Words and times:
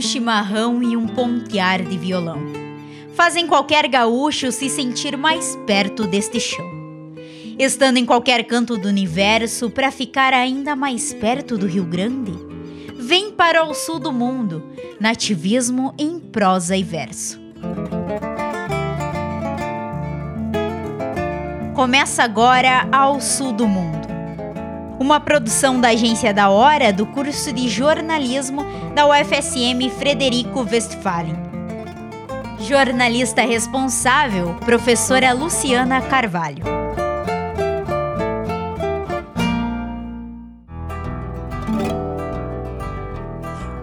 um 0.00 0.02
chimarrão 0.02 0.82
e 0.82 0.96
um 0.96 1.06
pontear 1.06 1.82
de 1.82 1.98
violão. 1.98 2.38
Fazem 3.12 3.46
qualquer 3.46 3.86
gaúcho 3.86 4.50
se 4.50 4.70
sentir 4.70 5.14
mais 5.14 5.58
perto 5.66 6.06
deste 6.06 6.40
chão. 6.40 6.64
Estando 7.58 7.98
em 7.98 8.06
qualquer 8.06 8.44
canto 8.44 8.78
do 8.78 8.88
universo 8.88 9.68
para 9.68 9.92
ficar 9.92 10.32
ainda 10.32 10.74
mais 10.74 11.12
perto 11.12 11.58
do 11.58 11.66
Rio 11.66 11.84
Grande, 11.84 12.32
vem 12.96 13.30
para 13.30 13.62
o 13.62 13.74
sul 13.74 13.98
do 13.98 14.10
mundo, 14.10 14.64
nativismo 14.98 15.94
em 15.98 16.18
prosa 16.18 16.74
e 16.74 16.82
verso. 16.82 17.38
Começa 21.74 22.22
agora 22.22 22.88
Ao 22.90 23.20
Sul 23.20 23.52
do 23.52 23.68
Mundo. 23.68 23.99
Uma 25.00 25.18
produção 25.18 25.80
da 25.80 25.88
Agência 25.88 26.30
da 26.34 26.50
Hora 26.50 26.92
do 26.92 27.06
curso 27.06 27.50
de 27.54 27.70
jornalismo 27.70 28.62
da 28.94 29.06
UFSM 29.06 29.88
Frederico 29.98 30.60
Westphalen. 30.60 31.34
Jornalista 32.60 33.40
responsável, 33.40 34.54
professora 34.56 35.32
Luciana 35.32 36.02
Carvalho. 36.02 36.62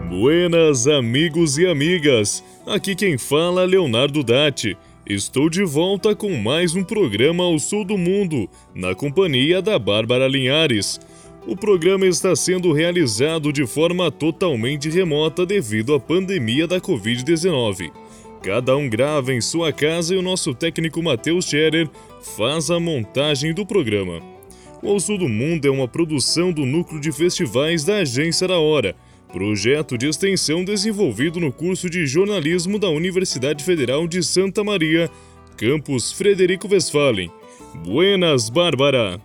Buenas, 0.08 0.86
amigos 0.86 1.58
e 1.58 1.66
amigas. 1.66 2.44
Aqui 2.68 2.94
quem 2.94 3.18
fala 3.18 3.64
é 3.64 3.66
Leonardo 3.66 4.24
Datti 4.24 4.78
Estou 5.10 5.50
de 5.50 5.64
volta 5.64 6.14
com 6.14 6.36
mais 6.36 6.76
um 6.76 6.84
programa 6.84 7.42
ao 7.42 7.58
sul 7.58 7.86
do 7.86 7.98
mundo, 7.98 8.50
na 8.76 8.94
companhia 8.94 9.62
da 9.62 9.80
Bárbara 9.80 10.28
Linhares. 10.28 11.00
O 11.48 11.56
programa 11.56 12.06
está 12.06 12.36
sendo 12.36 12.74
realizado 12.74 13.54
de 13.54 13.66
forma 13.66 14.12
totalmente 14.12 14.90
remota 14.90 15.46
devido 15.46 15.96
à 15.96 16.00
pandemia 16.00 16.68
da 16.68 16.82
Covid-19. 16.82 17.90
Cada 18.44 18.76
um 18.76 18.90
grava 18.90 19.34
em 19.34 19.40
sua 19.40 19.72
casa 19.72 20.14
e 20.14 20.18
o 20.18 20.22
nosso 20.22 20.54
técnico 20.54 21.02
Matheus 21.02 21.46
Scherer 21.46 21.90
faz 22.36 22.70
a 22.70 22.78
montagem 22.78 23.54
do 23.54 23.66
programa. 23.66 24.20
O 24.84 24.90
Ao 24.90 25.00
Sul 25.00 25.18
do 25.18 25.30
Mundo 25.30 25.66
é 25.66 25.72
uma 25.72 25.88
produção 25.88 26.52
do 26.52 26.66
Núcleo 26.66 27.00
de 27.00 27.14
Festivais 27.14 27.86
da 27.86 28.00
Agência 28.00 28.46
da 28.46 28.60
Hora 28.60 28.94
projeto 29.32 29.98
de 29.98 30.08
extensão 30.08 30.64
desenvolvido 30.64 31.40
no 31.40 31.52
curso 31.52 31.90
de 31.90 32.06
jornalismo 32.06 32.80
da 32.80 32.90
Universidade 32.90 33.64
Federal 33.64 34.08
de 34.08 34.24
Santa 34.24 34.64
Maria, 34.64 35.10
campus 35.56 36.12
Frederico 36.12 36.68
Westphalen. 36.68 37.32
Buenas, 37.86 38.50
Bárbara! 38.50 39.20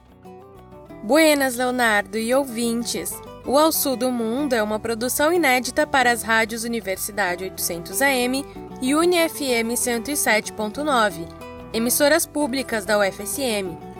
Buenas, 1.04 1.56
Leonardo 1.56 2.18
e 2.18 2.34
ouvintes! 2.34 3.12
O 3.44 3.58
Ao 3.58 3.72
Sul 3.72 3.96
do 3.96 4.10
Mundo 4.10 4.52
é 4.52 4.62
uma 4.62 4.78
produção 4.78 5.32
inédita 5.32 5.84
para 5.84 6.12
as 6.12 6.22
rádios 6.22 6.62
Universidade 6.62 7.42
800 7.42 8.00
AM 8.00 8.44
e 8.80 8.94
UniFM 8.94 9.72
107.9, 9.74 11.26
emissoras 11.72 12.24
públicas 12.24 12.84
da 12.84 12.98
UFSM. 13.00 13.91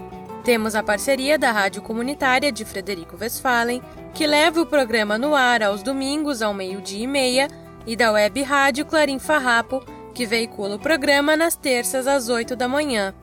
Temos 0.45 0.75
a 0.75 0.83
parceria 0.83 1.39
da 1.39 1.53
Rádio 1.53 1.83
Comunitária 1.83 2.51
de 2.51 2.65
Frederico 2.65 3.17
Westphalen, 3.21 3.81
que 4.12 4.27
leva 4.27 4.61
o 4.61 4.67
programa 4.67 5.17
no 5.17 5.37
ar 5.37 5.62
aos 5.62 5.85
domingos 5.85 6.43
ao 6.43 6.53
meio-dia 6.53 7.05
e 7.05 7.07
meia, 7.07 7.48
e 7.87 7.95
da 7.95 8.11
Web 8.11 8.43
Rádio 8.43 8.85
Clarim 8.85 9.20
Farrapo, 9.20 9.85
que 10.13 10.27
veicula 10.27 10.75
o 10.75 10.81
programa 10.81 11.37
nas 11.37 11.55
terças 11.55 12.09
às 12.09 12.29
8 12.29 12.57
da 12.57 12.67
manhã. 12.67 13.15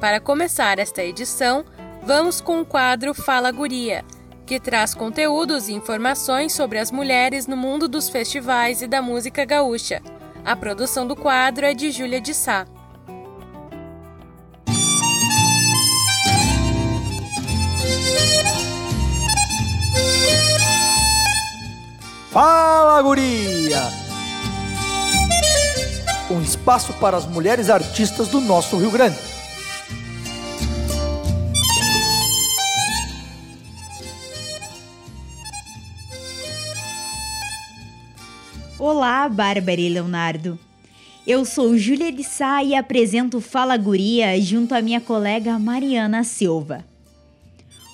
Para 0.00 0.18
começar 0.18 0.78
esta 0.78 1.02
edição, 1.04 1.62
vamos 2.02 2.40
com 2.40 2.62
o 2.62 2.66
quadro 2.66 3.12
Fala 3.12 3.50
Guria, 3.52 4.02
que 4.46 4.58
traz 4.58 4.94
conteúdos 4.94 5.68
e 5.68 5.74
informações 5.74 6.54
sobre 6.54 6.78
as 6.78 6.90
mulheres 6.90 7.46
no 7.46 7.56
mundo 7.56 7.86
dos 7.86 8.08
festivais 8.08 8.80
e 8.80 8.86
da 8.86 9.02
música 9.02 9.44
gaúcha. 9.44 10.02
A 10.42 10.56
produção 10.56 11.06
do 11.06 11.14
quadro 11.14 11.66
é 11.66 11.74
de 11.74 11.90
Júlia 11.90 12.20
de 12.20 12.32
Sá. 12.32 12.66
Fala 22.30 23.02
Guria! 23.02 23.82
Um 26.30 26.40
espaço 26.40 26.92
para 27.00 27.16
as 27.16 27.26
mulheres 27.26 27.68
artistas 27.68 28.28
do 28.28 28.40
nosso 28.40 28.76
Rio 28.76 28.92
Grande. 28.92 29.18
Olá, 38.78 39.28
Bárbara 39.28 39.80
e 39.80 39.88
Leonardo. 39.88 40.56
Eu 41.26 41.44
sou 41.44 41.76
Júlia 41.76 42.12
de 42.12 42.22
Sá 42.22 42.62
e 42.62 42.76
apresento 42.76 43.40
Fala 43.40 43.76
Guria 43.76 44.40
junto 44.40 44.72
à 44.72 44.80
minha 44.80 45.00
colega 45.00 45.58
Mariana 45.58 46.22
Silva. 46.22 46.84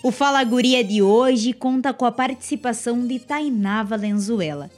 O 0.03 0.13
Fala 0.13 0.45
Guria 0.45 0.85
de 0.85 1.03
hoje 1.03 1.53
conta 1.53 1.93
com 1.93 2.05
a 2.05 2.13
participação 2.13 3.07
de 3.07 3.19
Tainá 3.19 3.83
Valenzuela, 3.83 4.71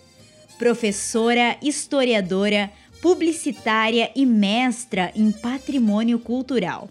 professora, 0.59 1.57
historiadora, 1.61 2.71
publicitária 3.03 4.11
e 4.15 4.25
mestra 4.25 5.13
em 5.15 5.31
patrimônio 5.31 6.19
cultural. 6.19 6.89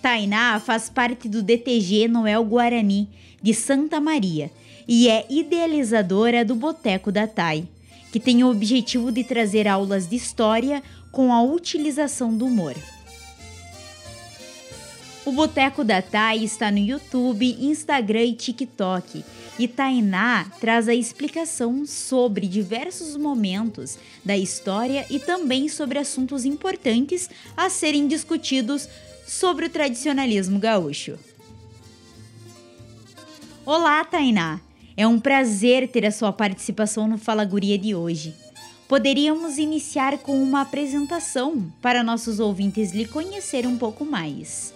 Tainá 0.00 0.60
faz 0.60 0.88
parte 0.88 1.28
do 1.28 1.42
DTG 1.42 2.06
Noel 2.06 2.44
Guarani 2.44 3.08
de 3.42 3.52
Santa 3.54 4.00
Maria 4.00 4.50
e 4.86 5.08
é 5.08 5.26
idealizadora 5.28 6.44
do 6.44 6.54
Boteco 6.54 7.10
da 7.10 7.26
Tai, 7.26 7.66
que 8.12 8.20
tem 8.20 8.44
o 8.44 8.50
objetivo 8.50 9.10
de 9.10 9.24
trazer 9.24 9.66
aulas 9.66 10.06
de 10.06 10.16
história 10.16 10.82
com 11.10 11.32
a 11.32 11.42
utilização 11.42 12.36
do 12.36 12.46
humor. 12.46 12.76
O 15.26 15.32
Boteco 15.32 15.82
da 15.82 16.00
Thay 16.00 16.44
está 16.44 16.70
no 16.70 16.78
YouTube, 16.78 17.56
Instagram 17.58 18.26
e 18.26 18.32
TikTok. 18.32 19.24
E 19.58 19.66
Tainá 19.66 20.46
traz 20.60 20.88
a 20.88 20.94
explicação 20.94 21.84
sobre 21.84 22.46
diversos 22.46 23.16
momentos 23.16 23.98
da 24.24 24.36
história 24.36 25.04
e 25.10 25.18
também 25.18 25.68
sobre 25.68 25.98
assuntos 25.98 26.44
importantes 26.44 27.28
a 27.56 27.68
serem 27.68 28.06
discutidos 28.06 28.88
sobre 29.26 29.66
o 29.66 29.68
tradicionalismo 29.68 30.60
gaúcho. 30.60 31.18
Olá, 33.64 34.04
Tainá! 34.04 34.60
É 34.96 35.08
um 35.08 35.18
prazer 35.18 35.88
ter 35.88 36.06
a 36.06 36.12
sua 36.12 36.32
participação 36.32 37.08
no 37.08 37.18
Fala 37.18 37.44
Guria 37.44 37.76
de 37.76 37.96
hoje. 37.96 38.32
Poderíamos 38.86 39.58
iniciar 39.58 40.18
com 40.18 40.40
uma 40.40 40.60
apresentação 40.60 41.68
para 41.82 42.04
nossos 42.04 42.38
ouvintes 42.38 42.92
lhe 42.92 43.06
conhecer 43.06 43.66
um 43.66 43.76
pouco 43.76 44.04
mais. 44.04 44.75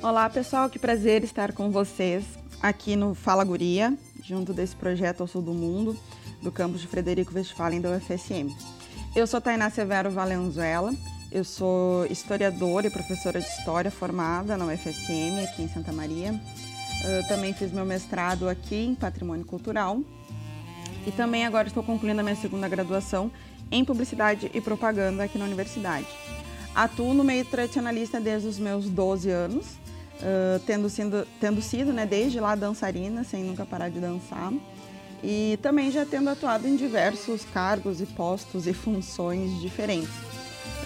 Olá, 0.00 0.30
pessoal, 0.30 0.70
que 0.70 0.78
prazer 0.78 1.24
estar 1.24 1.52
com 1.52 1.72
vocês 1.72 2.24
aqui 2.62 2.94
no 2.94 3.16
Fala 3.16 3.42
Guria, 3.42 3.98
junto 4.22 4.54
desse 4.54 4.76
projeto 4.76 5.22
ao 5.22 5.26
sul 5.26 5.42
do 5.42 5.52
mundo, 5.52 5.98
do 6.40 6.52
campus 6.52 6.80
de 6.80 6.86
Frederico 6.86 7.34
Westphalen 7.34 7.80
da 7.80 7.90
UFSM. 7.90 8.48
Eu 9.16 9.26
sou 9.26 9.40
Tainá 9.40 9.68
Severo 9.70 10.08
Valenzuela, 10.08 10.94
eu 11.32 11.42
sou 11.42 12.06
historiadora 12.06 12.86
e 12.86 12.90
professora 12.90 13.40
de 13.40 13.48
história 13.48 13.90
formada 13.90 14.56
na 14.56 14.66
UFSM, 14.66 15.42
aqui 15.42 15.62
em 15.62 15.68
Santa 15.68 15.90
Maria. 15.90 16.32
Eu 17.04 17.26
também 17.26 17.52
fiz 17.52 17.72
meu 17.72 17.84
mestrado 17.84 18.48
aqui 18.48 18.76
em 18.76 18.94
patrimônio 18.94 19.44
cultural 19.44 20.00
e 21.08 21.10
também 21.10 21.44
agora 21.44 21.66
estou 21.66 21.82
concluindo 21.82 22.20
a 22.20 22.22
minha 22.22 22.36
segunda 22.36 22.68
graduação 22.68 23.32
em 23.68 23.84
publicidade 23.84 24.48
e 24.54 24.60
propaganda 24.60 25.24
aqui 25.24 25.36
na 25.38 25.44
universidade. 25.44 26.06
Atuo 26.72 27.12
no 27.12 27.24
meio 27.24 27.44
tradicionalista 27.44 28.20
desde 28.20 28.46
os 28.46 28.60
meus 28.60 28.88
12 28.88 29.28
anos 29.28 29.87
uh, 30.18 30.58
tendo, 30.66 30.88
sido, 30.88 31.26
tendo 31.40 31.60
sido 31.62 31.92
né, 31.92 32.06
desde 32.06 32.40
lá 32.40 32.54
dançarina, 32.54 33.24
sem 33.24 33.44
nunca 33.44 33.64
parar 33.64 33.88
de 33.88 34.00
dançar. 34.00 34.52
E 35.22 35.58
também 35.62 35.90
já 35.90 36.04
tendo 36.04 36.30
atuado 36.30 36.68
em 36.68 36.76
diversos 36.76 37.44
cargos 37.44 38.00
e 38.00 38.06
postos 38.06 38.66
e 38.66 38.72
funções 38.72 39.60
diferentes. 39.60 40.10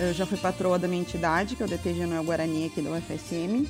Eu 0.00 0.12
já 0.12 0.24
fui 0.24 0.38
patroa 0.38 0.78
da 0.78 0.88
minha 0.88 1.02
entidade, 1.02 1.54
que 1.54 1.62
é 1.62 1.66
o 1.66 1.68
DTG 1.68 2.06
Noel 2.06 2.24
Guarani 2.24 2.66
aqui 2.66 2.80
da 2.80 2.90
UFSM, 2.90 3.66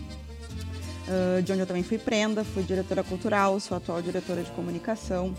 uh, 1.09 1.43
de 1.43 1.53
onde 1.53 1.63
eu 1.63 1.67
também 1.67 1.83
fui 1.83 1.99
prenda, 1.99 2.45
fui 2.45 2.63
diretora 2.63 3.03
cultural, 3.03 3.59
sou 3.59 3.77
atual 3.77 4.01
diretora 4.01 4.43
de 4.43 4.51
comunicação. 4.53 5.35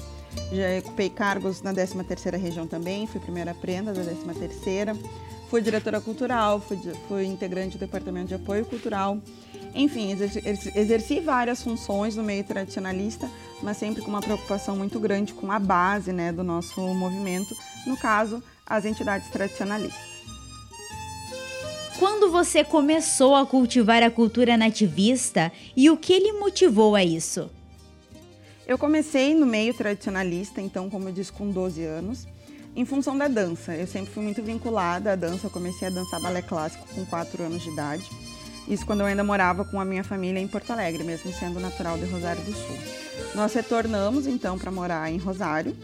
Já 0.51 0.79
ocupei 0.79 1.09
cargos 1.09 1.61
na 1.61 1.73
13ª 1.73 2.37
região 2.37 2.67
também, 2.67 3.07
fui 3.07 3.21
primeira 3.21 3.53
prenda 3.53 3.93
da 3.93 4.01
13ª. 4.01 4.97
Fui 5.49 5.61
diretora 5.61 6.01
cultural, 6.01 6.59
fui, 6.59 6.79
fui 7.07 7.25
integrante 7.25 7.77
do 7.77 7.79
departamento 7.79 8.29
de 8.29 8.33
apoio 8.33 8.65
cultural 8.65 9.19
enfim, 9.75 10.11
exerci, 10.75 11.19
várias 11.19 11.63
funções 11.63 12.15
no 12.15 12.23
meio 12.23 12.43
tradicionalista, 12.43 13.29
mas 13.61 13.77
sempre 13.77 14.01
com 14.01 14.09
uma 14.09 14.21
preocupação 14.21 14.75
muito 14.75 14.99
grande 14.99 15.33
com 15.33 15.51
a 15.51 15.59
base 15.59 16.11
né, 16.11 16.31
do 16.31 16.43
nosso 16.43 16.79
movimento, 16.81 17.55
no 17.87 17.97
caso, 17.97 18.43
as 18.65 18.85
entidades 18.85 19.29
tradicionalistas. 19.29 20.13
Quando 21.97 22.31
você 22.31 22.63
começou 22.63 23.35
a 23.35 23.45
cultivar 23.45 24.03
a 24.03 24.11
cultura 24.11 24.57
nativista 24.57 25.51
e 25.75 25.89
o 25.89 25.97
que 25.97 26.19
lhe 26.19 26.33
motivou 26.33 26.95
a 26.95 27.03
isso? 27.03 27.49
Eu 28.67 28.77
comecei 28.77 29.33
no 29.35 29.45
meio 29.45 29.73
tradicionalista, 29.73 30.61
então, 30.61 30.89
como 30.89 31.09
eu 31.09 31.13
disse, 31.13 31.31
com 31.31 31.49
12 31.49 31.83
anos, 31.83 32.27
em 32.75 32.85
função 32.85 33.17
da 33.17 33.27
dança. 33.27 33.75
Eu 33.75 33.87
sempre 33.87 34.11
fui 34.11 34.23
muito 34.23 34.41
vinculada 34.41 35.13
à 35.13 35.15
dança, 35.15 35.47
eu 35.47 35.51
comecei 35.51 35.87
a 35.87 35.91
dançar 35.91 36.21
balé 36.21 36.41
clássico 36.41 36.85
com 36.93 37.05
4 37.05 37.43
anos 37.43 37.61
de 37.61 37.69
idade. 37.69 38.09
Isso 38.67 38.85
quando 38.85 39.01
eu 39.01 39.05
ainda 39.05 39.23
morava 39.23 39.65
com 39.65 39.79
a 39.79 39.85
minha 39.85 40.03
família 40.03 40.39
em 40.39 40.47
Porto 40.47 40.71
Alegre, 40.71 41.03
mesmo 41.03 41.31
sendo 41.33 41.59
natural 41.59 41.97
de 41.97 42.05
Rosário 42.05 42.41
do 42.43 42.53
Sul. 42.53 42.77
Nós 43.35 43.53
retornamos 43.53 44.25
então 44.25 44.57
para 44.57 44.71
morar 44.71 45.11
em 45.11 45.17
Rosário 45.17 45.75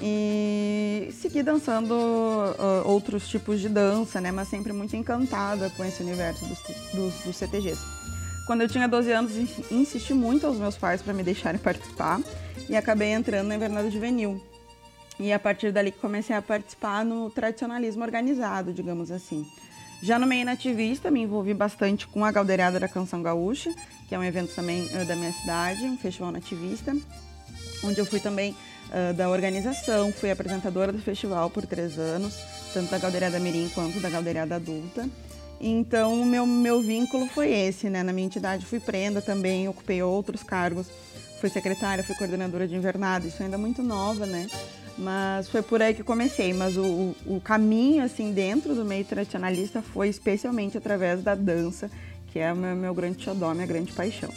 e 0.00 1.08
segui 1.12 1.42
dançando 1.42 1.92
uh, 1.94 2.86
outros 2.86 3.28
tipos 3.28 3.60
de 3.60 3.68
dança, 3.68 4.20
né? 4.20 4.32
Mas 4.32 4.48
sempre 4.48 4.72
muito 4.72 4.96
encantada 4.96 5.70
com 5.70 5.84
esse 5.84 6.02
universo 6.02 6.44
dos, 6.44 6.58
dos, 6.92 7.14
dos 7.24 7.36
CTGs. 7.36 7.80
Quando 8.46 8.62
eu 8.62 8.68
tinha 8.68 8.86
12 8.86 9.12
anos, 9.12 9.32
insisti 9.70 10.12
muito 10.12 10.46
aos 10.46 10.58
meus 10.58 10.76
pais 10.76 11.00
para 11.00 11.14
me 11.14 11.22
deixarem 11.22 11.58
participar 11.58 12.20
e 12.68 12.76
acabei 12.76 13.10
entrando 13.10 13.48
na 13.48 13.56
Invernada 13.56 13.90
Juvenil. 13.90 14.42
E 15.18 15.32
a 15.32 15.38
partir 15.38 15.72
dali 15.72 15.92
comecei 15.92 16.34
a 16.34 16.42
participar 16.42 17.04
no 17.04 17.30
tradicionalismo 17.30 18.02
organizado, 18.02 18.72
digamos 18.72 19.10
assim. 19.10 19.46
Já 20.04 20.18
no 20.18 20.26
meio 20.26 20.44
nativista, 20.44 21.10
me 21.10 21.22
envolvi 21.22 21.54
bastante 21.54 22.06
com 22.06 22.26
a 22.26 22.30
Galdeirada 22.30 22.78
da 22.78 22.86
Canção 22.86 23.22
Gaúcha, 23.22 23.74
que 24.06 24.14
é 24.14 24.18
um 24.18 24.22
evento 24.22 24.54
também 24.54 24.84
uh, 24.84 25.06
da 25.06 25.16
minha 25.16 25.32
cidade, 25.32 25.82
um 25.84 25.96
festival 25.96 26.30
nativista, 26.30 26.94
onde 27.82 27.98
eu 27.98 28.04
fui 28.04 28.20
também 28.20 28.54
uh, 28.90 29.14
da 29.14 29.30
organização, 29.30 30.12
fui 30.12 30.30
apresentadora 30.30 30.92
do 30.92 30.98
festival 30.98 31.48
por 31.48 31.64
três 31.64 31.98
anos, 31.98 32.36
tanto 32.74 32.90
da 32.90 32.98
Galdeirada 32.98 33.40
Mirim 33.40 33.70
quanto 33.70 33.98
da 33.98 34.10
Galdeirada 34.10 34.56
Adulta. 34.56 35.08
Então, 35.58 36.20
o 36.20 36.26
meu, 36.26 36.46
meu 36.46 36.82
vínculo 36.82 37.26
foi 37.26 37.50
esse, 37.50 37.88
né? 37.88 38.02
Na 38.02 38.12
minha 38.12 38.26
entidade 38.26 38.66
fui 38.66 38.80
prenda 38.80 39.22
também, 39.22 39.66
ocupei 39.68 40.02
outros 40.02 40.42
cargos, 40.42 40.86
fui 41.40 41.48
secretária, 41.48 42.04
fui 42.04 42.14
coordenadora 42.14 42.68
de 42.68 42.76
invernada, 42.76 43.26
isso 43.26 43.42
ainda 43.42 43.54
é 43.54 43.58
muito 43.58 43.82
nova, 43.82 44.26
né? 44.26 44.48
Mas 44.96 45.48
foi 45.48 45.62
por 45.62 45.82
aí 45.82 45.94
que 45.94 46.02
comecei. 46.02 46.52
Mas 46.52 46.76
o, 46.76 47.14
o 47.26 47.40
caminho, 47.42 48.04
assim, 48.04 48.32
dentro 48.32 48.74
do 48.74 48.84
meio 48.84 49.04
tradicionalista 49.04 49.82
foi 49.82 50.08
especialmente 50.08 50.78
através 50.78 51.22
da 51.22 51.34
dança, 51.34 51.90
que 52.32 52.38
é 52.38 52.52
o 52.52 52.56
meu, 52.56 52.76
meu 52.76 52.94
grande 52.94 53.22
xodó, 53.22 53.52
minha 53.54 53.66
grande 53.66 53.92
paixão. 53.92 54.30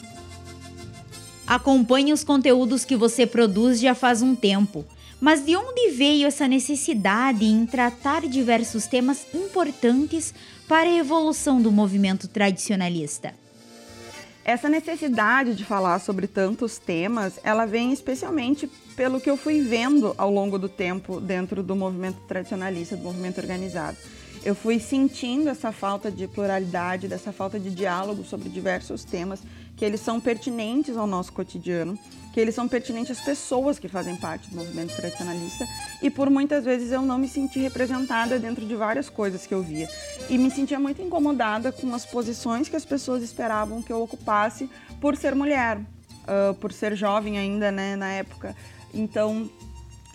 Acompanhe 1.46 2.12
os 2.12 2.24
conteúdos 2.24 2.84
que 2.84 2.96
você 2.96 3.26
produz 3.26 3.80
já 3.80 3.96
faz 3.96 4.22
um 4.22 4.36
tempo. 4.36 4.86
Mas 5.20 5.44
de 5.46 5.56
onde 5.56 5.92
veio 5.92 6.28
essa 6.28 6.48
necessidade 6.48 7.46
em 7.46 7.66
tratar 7.66 8.22
diversos 8.28 8.86
temas 8.86 9.26
importantes 9.34 10.34
para 10.68 10.88
a 10.88 10.96
evolução 10.96 11.60
do 11.62 11.72
movimento 11.72 12.28
tradicionalista? 12.28 13.34
Essa 14.46 14.70
necessidade 14.70 15.56
de 15.56 15.66
falar 15.66 16.00
sobre 16.00 16.28
tantos 16.28 16.78
temas, 16.78 17.40
ela 17.44 17.66
vem 17.66 17.92
especialmente 17.92 18.70
pelo 18.98 19.22
que 19.22 19.30
eu 19.30 19.38
fui 19.38 19.62
vendo 19.62 20.16
ao 20.18 20.32
longo 20.32 20.58
do 20.58 20.68
tempo 20.68 21.22
dentro 21.22 21.62
do 21.62 21.76
movimento 21.76 22.20
tradicionalista, 22.28 22.98
do 22.98 23.04
movimento 23.04 23.40
organizado. 23.40 23.96
Eu 24.44 24.56
fui 24.56 24.80
sentindo 24.80 25.50
essa 25.50 25.72
falta 25.72 26.10
de 26.10 26.28
pluralidade, 26.28 27.08
dessa 27.08 27.32
falta 27.32 27.60
de 27.60 27.70
diálogo 27.70 28.24
sobre 28.24 28.50
diversos 28.50 29.04
temas, 29.04 29.44
que 29.76 29.86
eles 29.86 30.02
são 30.02 30.20
pertinentes 30.20 30.98
ao 30.98 31.06
nosso 31.06 31.32
cotidiano, 31.32 31.98
que 32.34 32.40
eles 32.40 32.56
são 32.56 32.68
pertinentes 32.68 33.12
às 33.12 33.24
pessoas 33.24 33.78
que 33.78 33.88
fazem 33.88 34.16
parte 34.16 34.50
do 34.50 34.56
movimento 34.56 34.96
tradicionalista, 34.96 35.68
e 36.02 36.10
por 36.10 36.30
muitas 36.30 36.66
vezes 36.66 36.92
eu 36.92 37.04
não 37.04 37.20
me 37.20 37.28
senti 37.28 37.60
representada 37.60 38.40
dentro 38.40 38.66
de 38.66 38.76
várias 38.76 39.10
coisas 39.10 39.46
que 39.46 39.54
eu 39.54 39.62
via. 39.62 39.88
E 40.28 40.40
me 40.40 40.50
sentia 40.50 40.80
muito 40.80 41.04
incomodada 41.04 41.72
com 41.72 41.94
as 41.94 42.06
posições 42.06 42.68
que 42.68 42.76
as 42.76 42.86
pessoas 42.86 43.22
esperavam 43.22 43.84
que 43.84 43.94
eu 43.94 44.02
ocupasse 44.02 44.68
por 45.00 45.16
ser 45.16 45.36
mulher, 45.36 45.78
uh, 45.78 46.54
por 46.56 46.72
ser 46.72 46.96
jovem 46.96 47.38
ainda, 47.38 47.72
né, 47.72 47.96
na 47.96 48.12
época. 48.12 48.56
Então, 48.94 49.50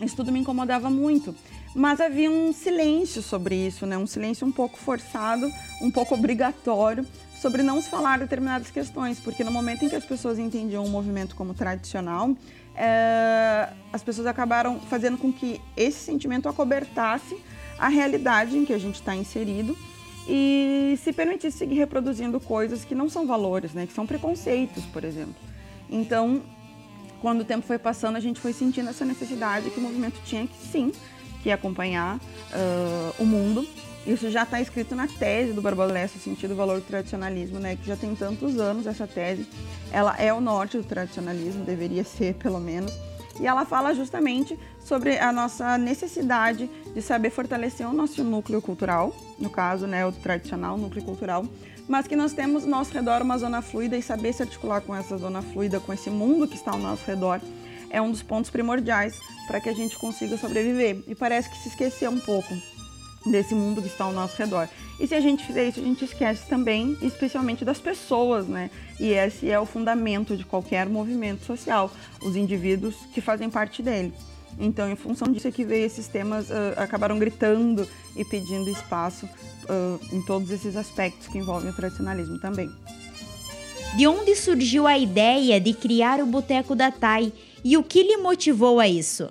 isso 0.01 0.15
tudo 0.15 0.31
me 0.31 0.39
incomodava 0.39 0.89
muito. 0.89 1.35
Mas 1.75 1.99
havia 1.99 2.29
um 2.29 2.53
silêncio 2.53 3.21
sobre 3.21 3.55
isso, 3.55 3.85
né? 3.85 3.97
um 3.97 4.05
silêncio 4.05 4.45
um 4.45 4.51
pouco 4.51 4.77
forçado, 4.77 5.51
um 5.81 5.89
pouco 5.89 6.13
obrigatório, 6.13 7.05
sobre 7.41 7.63
não 7.63 7.81
se 7.81 7.89
falar 7.89 8.19
determinadas 8.19 8.69
questões, 8.69 9.19
porque 9.19 9.43
no 9.43 9.51
momento 9.51 9.83
em 9.83 9.89
que 9.89 9.95
as 9.95 10.05
pessoas 10.05 10.37
entendiam 10.37 10.85
o 10.85 10.89
movimento 10.89 11.35
como 11.35 11.53
tradicional, 11.53 12.35
é, 12.75 13.69
as 13.91 14.03
pessoas 14.03 14.27
acabaram 14.27 14.79
fazendo 14.81 15.17
com 15.17 15.33
que 15.33 15.59
esse 15.75 15.99
sentimento 15.99 16.47
acobertasse 16.47 17.35
a 17.77 17.87
realidade 17.87 18.57
em 18.57 18.63
que 18.63 18.73
a 18.73 18.77
gente 18.77 18.95
está 18.95 19.15
inserido 19.15 19.75
e 20.27 20.97
se 21.03 21.11
permitisse 21.11 21.57
seguir 21.57 21.75
reproduzindo 21.75 22.39
coisas 22.39 22.85
que 22.85 22.95
não 22.95 23.09
são 23.09 23.25
valores, 23.25 23.73
né? 23.73 23.85
que 23.87 23.93
são 23.93 24.05
preconceitos, 24.05 24.85
por 24.85 25.03
exemplo. 25.03 25.35
Então, 25.89 26.41
quando 27.23 27.39
o 27.39 27.45
tempo 27.45 27.65
foi 27.65 27.79
passando, 27.79 28.17
a 28.17 28.19
gente 28.19 28.41
foi 28.41 28.51
sentindo 28.51 28.89
essa 28.89 29.05
necessidade 29.05 29.69
que 29.69 29.79
o 29.79 29.81
movimento 29.81 30.19
tinha 30.25 30.45
que 30.45 30.57
sim, 30.57 30.91
que 31.41 31.49
acompanhar 31.49 32.17
uh, 32.17 33.15
o 33.17 33.25
mundo. 33.25 33.65
Isso 34.05 34.29
já 34.29 34.43
está 34.43 34.59
escrito 34.59 34.93
na 34.93 35.07
tese 35.07 35.53
do 35.53 35.61
Barbosa 35.61 35.93
Lessa, 35.93 36.17
o 36.17 36.19
sentido 36.19 36.49
do 36.49 36.57
valor 36.57 36.81
do 36.81 36.85
tradicionalismo, 36.85 37.59
né, 37.59 37.77
que 37.77 37.87
já 37.87 37.95
tem 37.95 38.13
tantos 38.13 38.59
anos 38.59 38.85
essa 38.85 39.07
tese. 39.07 39.47
Ela 39.89 40.17
é 40.17 40.33
o 40.33 40.41
norte 40.41 40.77
do 40.77 40.83
tradicionalismo, 40.83 41.63
deveria 41.63 42.03
ser 42.03 42.33
pelo 42.33 42.59
menos. 42.59 42.91
E 43.39 43.47
ela 43.47 43.63
fala 43.63 43.93
justamente 43.93 44.59
sobre 44.81 45.17
a 45.17 45.31
nossa 45.31 45.77
necessidade 45.77 46.69
de 46.93 47.01
saber 47.01 47.29
fortalecer 47.29 47.87
o 47.87 47.93
nosso 47.93 48.21
núcleo 48.21 48.61
cultural, 48.61 49.15
no 49.39 49.49
caso, 49.49 49.87
né, 49.87 50.05
o 50.05 50.11
tradicional 50.11 50.77
núcleo 50.77 51.05
cultural, 51.05 51.45
mas 51.87 52.07
que 52.07 52.15
nós 52.15 52.33
temos 52.33 52.63
ao 52.63 52.69
nosso 52.69 52.93
redor 52.93 53.21
uma 53.21 53.37
zona 53.37 53.61
fluida 53.61 53.97
e 53.97 54.01
saber 54.01 54.33
se 54.33 54.41
articular 54.41 54.81
com 54.81 54.95
essa 54.95 55.17
zona 55.17 55.41
fluida, 55.41 55.79
com 55.79 55.93
esse 55.93 56.09
mundo 56.09 56.47
que 56.47 56.55
está 56.55 56.71
ao 56.71 56.79
nosso 56.79 57.05
redor, 57.05 57.41
é 57.89 58.01
um 58.01 58.09
dos 58.09 58.23
pontos 58.23 58.49
primordiais 58.49 59.19
para 59.47 59.61
que 59.61 59.69
a 59.69 59.73
gente 59.73 59.97
consiga 59.97 60.37
sobreviver. 60.37 61.03
E 61.07 61.13
parece 61.13 61.49
que 61.49 61.57
se 61.57 61.69
esqueceu 61.69 62.09
um 62.09 62.19
pouco 62.19 62.53
desse 63.25 63.53
mundo 63.53 63.81
que 63.81 63.87
está 63.87 64.03
ao 64.03 64.11
nosso 64.11 64.35
redor. 64.37 64.67
E 64.99 65.07
se 65.07 65.15
a 65.15 65.19
gente 65.19 65.45
fizer 65.45 65.67
isso, 65.67 65.79
a 65.79 65.83
gente 65.83 66.03
esquece 66.03 66.47
também, 66.47 66.97
especialmente 67.01 67.63
das 67.63 67.79
pessoas, 67.79 68.47
né? 68.47 68.69
E 68.99 69.11
esse 69.11 69.49
é 69.49 69.59
o 69.59 69.65
fundamento 69.65 70.35
de 70.35 70.43
qualquer 70.43 70.87
movimento 70.87 71.45
social, 71.45 71.91
os 72.21 72.35
indivíduos 72.35 72.95
que 73.13 73.21
fazem 73.21 73.49
parte 73.49 73.81
dele. 73.81 74.13
Então, 74.59 74.89
em 74.89 74.95
função 74.95 75.31
disso 75.31 75.47
é 75.47 75.51
que 75.51 75.63
veio 75.63 75.85
esses 75.85 76.07
temas 76.07 76.49
uh, 76.49 76.73
acabaram 76.77 77.17
gritando 77.17 77.87
e 78.15 78.23
pedindo 78.23 78.69
espaço 78.69 79.25
uh, 79.25 80.15
em 80.15 80.21
todos 80.21 80.51
esses 80.51 80.75
aspectos 80.75 81.27
que 81.27 81.37
envolvem 81.37 81.69
o 81.69 81.75
tradicionalismo 81.75 82.39
também. 82.39 82.69
De 83.95 84.07
onde 84.07 84.35
surgiu 84.35 84.87
a 84.87 84.97
ideia 84.97 85.59
de 85.59 85.73
criar 85.73 86.19
o 86.19 86.25
Boteco 86.25 86.75
da 86.75 86.91
Tai 86.91 87.31
e 87.63 87.77
o 87.77 87.83
que 87.83 88.03
lhe 88.03 88.17
motivou 88.17 88.79
a 88.79 88.87
isso? 88.87 89.29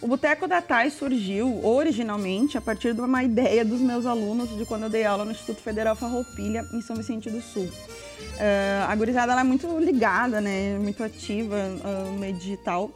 O 0.00 0.06
Boteco 0.06 0.48
da 0.48 0.62
Tai 0.62 0.90
surgiu 0.90 1.64
originalmente 1.64 2.56
a 2.56 2.60
partir 2.60 2.94
de 2.94 3.00
uma 3.02 3.22
ideia 3.22 3.64
dos 3.64 3.80
meus 3.80 4.06
alunos 4.06 4.48
de 4.56 4.64
quando 4.64 4.84
eu 4.84 4.90
dei 4.90 5.04
aula 5.04 5.26
no 5.26 5.30
Instituto 5.30 5.60
Federal 5.60 5.94
Farroupilha, 5.94 6.64
em 6.72 6.80
São 6.80 6.96
Vicente 6.96 7.28
do 7.28 7.40
Sul. 7.42 7.64
Uh, 7.64 8.88
a 8.88 8.96
gurizada 8.96 9.38
é 9.38 9.44
muito 9.44 9.66
ligada, 9.78 10.40
né, 10.40 10.78
muito 10.78 11.02
ativa 11.02 11.56
uh, 11.56 12.10
no 12.12 12.18
meio 12.18 12.34
digital 12.34 12.90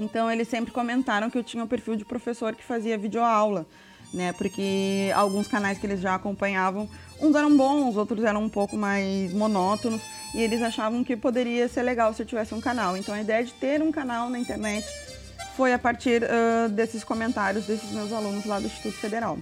então 0.00 0.30
eles 0.30 0.48
sempre 0.48 0.72
comentaram 0.72 1.28
que 1.28 1.36
eu 1.36 1.44
tinha 1.44 1.62
um 1.62 1.66
perfil 1.66 1.94
de 1.94 2.06
professor 2.06 2.56
que 2.56 2.64
fazia 2.64 2.96
videoaula, 2.96 3.66
né? 4.14 4.32
Porque 4.32 5.12
alguns 5.14 5.46
canais 5.46 5.78
que 5.78 5.86
eles 5.86 6.00
já 6.00 6.14
acompanhavam, 6.14 6.88
uns 7.20 7.36
eram 7.36 7.54
bons, 7.54 7.96
outros 7.96 8.24
eram 8.24 8.42
um 8.42 8.48
pouco 8.48 8.78
mais 8.78 9.32
monótonos, 9.34 10.00
e 10.34 10.40
eles 10.40 10.62
achavam 10.62 11.04
que 11.04 11.16
poderia 11.16 11.68
ser 11.68 11.82
legal 11.82 12.14
se 12.14 12.22
eu 12.22 12.26
tivesse 12.26 12.54
um 12.54 12.60
canal. 12.60 12.96
Então 12.96 13.14
a 13.14 13.20
ideia 13.20 13.44
de 13.44 13.52
ter 13.52 13.82
um 13.82 13.92
canal 13.92 14.30
na 14.30 14.38
internet 14.38 14.86
foi 15.54 15.74
a 15.74 15.78
partir 15.78 16.22
uh, 16.22 16.68
desses 16.70 17.04
comentários 17.04 17.66
desses 17.66 17.90
meus 17.92 18.10
alunos 18.10 18.46
lá 18.46 18.58
do 18.58 18.66
Instituto 18.66 18.96
Federal. 18.96 19.38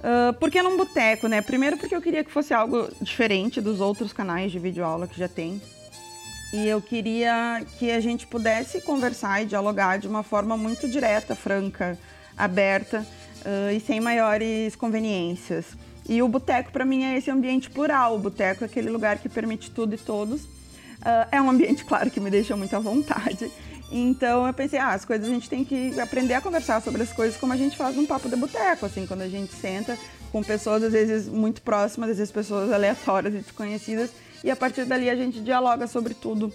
Uh, 0.00 0.34
por 0.38 0.50
que 0.50 0.62
num 0.62 0.76
boteco, 0.76 1.28
né? 1.28 1.40
Primeiro 1.40 1.78
porque 1.78 1.96
eu 1.96 2.02
queria 2.02 2.22
que 2.22 2.30
fosse 2.30 2.52
algo 2.52 2.88
diferente 3.00 3.58
dos 3.62 3.80
outros 3.80 4.12
canais 4.12 4.52
de 4.52 4.58
videoaula 4.58 5.06
que 5.06 5.18
já 5.18 5.28
tem 5.28 5.62
e 6.52 6.66
eu 6.66 6.80
queria 6.80 7.64
que 7.78 7.90
a 7.90 8.00
gente 8.00 8.26
pudesse 8.26 8.80
conversar 8.80 9.42
e 9.42 9.46
dialogar 9.46 9.98
de 9.98 10.06
uma 10.06 10.22
forma 10.22 10.56
muito 10.56 10.88
direta, 10.88 11.34
franca, 11.34 11.98
aberta 12.36 13.06
uh, 13.44 13.74
e 13.74 13.80
sem 13.80 14.00
maiores 14.00 14.76
conveniências. 14.76 15.66
E 16.08 16.22
o 16.22 16.28
boteco, 16.28 16.70
para 16.70 16.84
mim, 16.84 17.04
é 17.04 17.16
esse 17.16 17.30
ambiente 17.30 17.68
plural. 17.68 18.14
O 18.14 18.18
boteco 18.18 18.62
é 18.62 18.66
aquele 18.66 18.90
lugar 18.90 19.18
que 19.18 19.28
permite 19.28 19.70
tudo 19.70 19.94
e 19.94 19.98
todos. 19.98 20.42
Uh, 20.42 21.26
é 21.32 21.42
um 21.42 21.50
ambiente, 21.50 21.84
claro, 21.86 22.10
que 22.10 22.20
me 22.20 22.30
deixa 22.30 22.56
muito 22.56 22.74
à 22.76 22.78
vontade. 22.78 23.50
Então 23.90 24.46
eu 24.46 24.52
pensei, 24.52 24.78
ah, 24.78 24.90
as 24.90 25.04
coisas 25.04 25.28
a 25.28 25.32
gente 25.32 25.48
tem 25.48 25.64
que 25.64 25.98
aprender 26.00 26.34
a 26.34 26.40
conversar 26.40 26.82
sobre 26.82 27.02
as 27.02 27.12
coisas 27.12 27.38
como 27.38 27.52
a 27.52 27.56
gente 27.56 27.76
faz 27.76 27.94
num 27.94 28.04
papo 28.04 28.28
de 28.28 28.34
boteco, 28.34 28.84
assim, 28.86 29.06
quando 29.06 29.22
a 29.22 29.28
gente 29.28 29.52
senta 29.54 29.96
com 30.32 30.42
pessoas 30.42 30.82
às 30.82 30.92
vezes 30.92 31.28
muito 31.28 31.62
próximas, 31.62 32.10
às 32.10 32.16
vezes 32.16 32.32
pessoas 32.32 32.72
aleatórias 32.72 33.34
e 33.34 33.38
desconhecidas, 33.38 34.10
e 34.42 34.50
a 34.50 34.56
partir 34.56 34.84
dali 34.84 35.08
a 35.08 35.16
gente 35.16 35.40
dialoga 35.40 35.86
sobre 35.86 36.14
tudo 36.14 36.52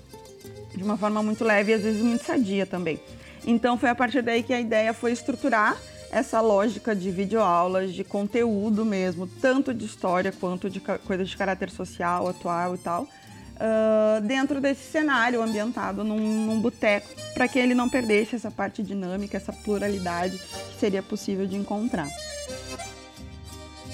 de 0.76 0.84
uma 0.84 0.98
forma 0.98 1.22
muito 1.22 1.44
leve 1.44 1.72
e 1.72 1.76
às 1.76 1.82
vezes 1.82 2.02
muito 2.02 2.24
sadia 2.24 2.66
também. 2.66 3.00
Então 3.46 3.78
foi 3.78 3.90
a 3.90 3.96
partir 3.96 4.22
daí 4.22 4.44
que 4.44 4.54
a 4.54 4.60
ideia 4.60 4.94
foi 4.94 5.12
estruturar 5.12 5.78
essa 6.12 6.42
lógica 6.42 6.94
de 6.96 7.10
videoaulas, 7.10 7.94
de 7.94 8.04
conteúdo 8.04 8.84
mesmo, 8.84 9.28
tanto 9.28 9.74
de 9.74 9.86
história 9.86 10.32
quanto 10.32 10.70
de 10.70 10.80
coisas 10.80 11.30
de 11.30 11.38
caráter 11.38 11.70
social, 11.70 12.28
atual 12.28 12.76
e 12.76 12.78
tal, 12.78 13.04
uh, 13.04 14.22
dentro 14.22 14.60
desse 14.60 14.92
cenário 14.92 15.42
ambientado 15.42 16.04
num, 16.04 16.46
num 16.46 16.60
boteco, 16.60 17.08
para 17.34 17.48
que 17.48 17.58
ele 17.58 17.74
não 17.74 17.90
perdesse 17.90 18.36
essa 18.36 18.52
parte 18.52 18.84
dinâmica, 18.84 19.38
essa 19.38 19.54
pluralidade 19.54 20.38
que 20.38 20.80
seria 20.80 21.02
possível 21.02 21.48
de 21.48 21.56
encontrar. 21.56 22.10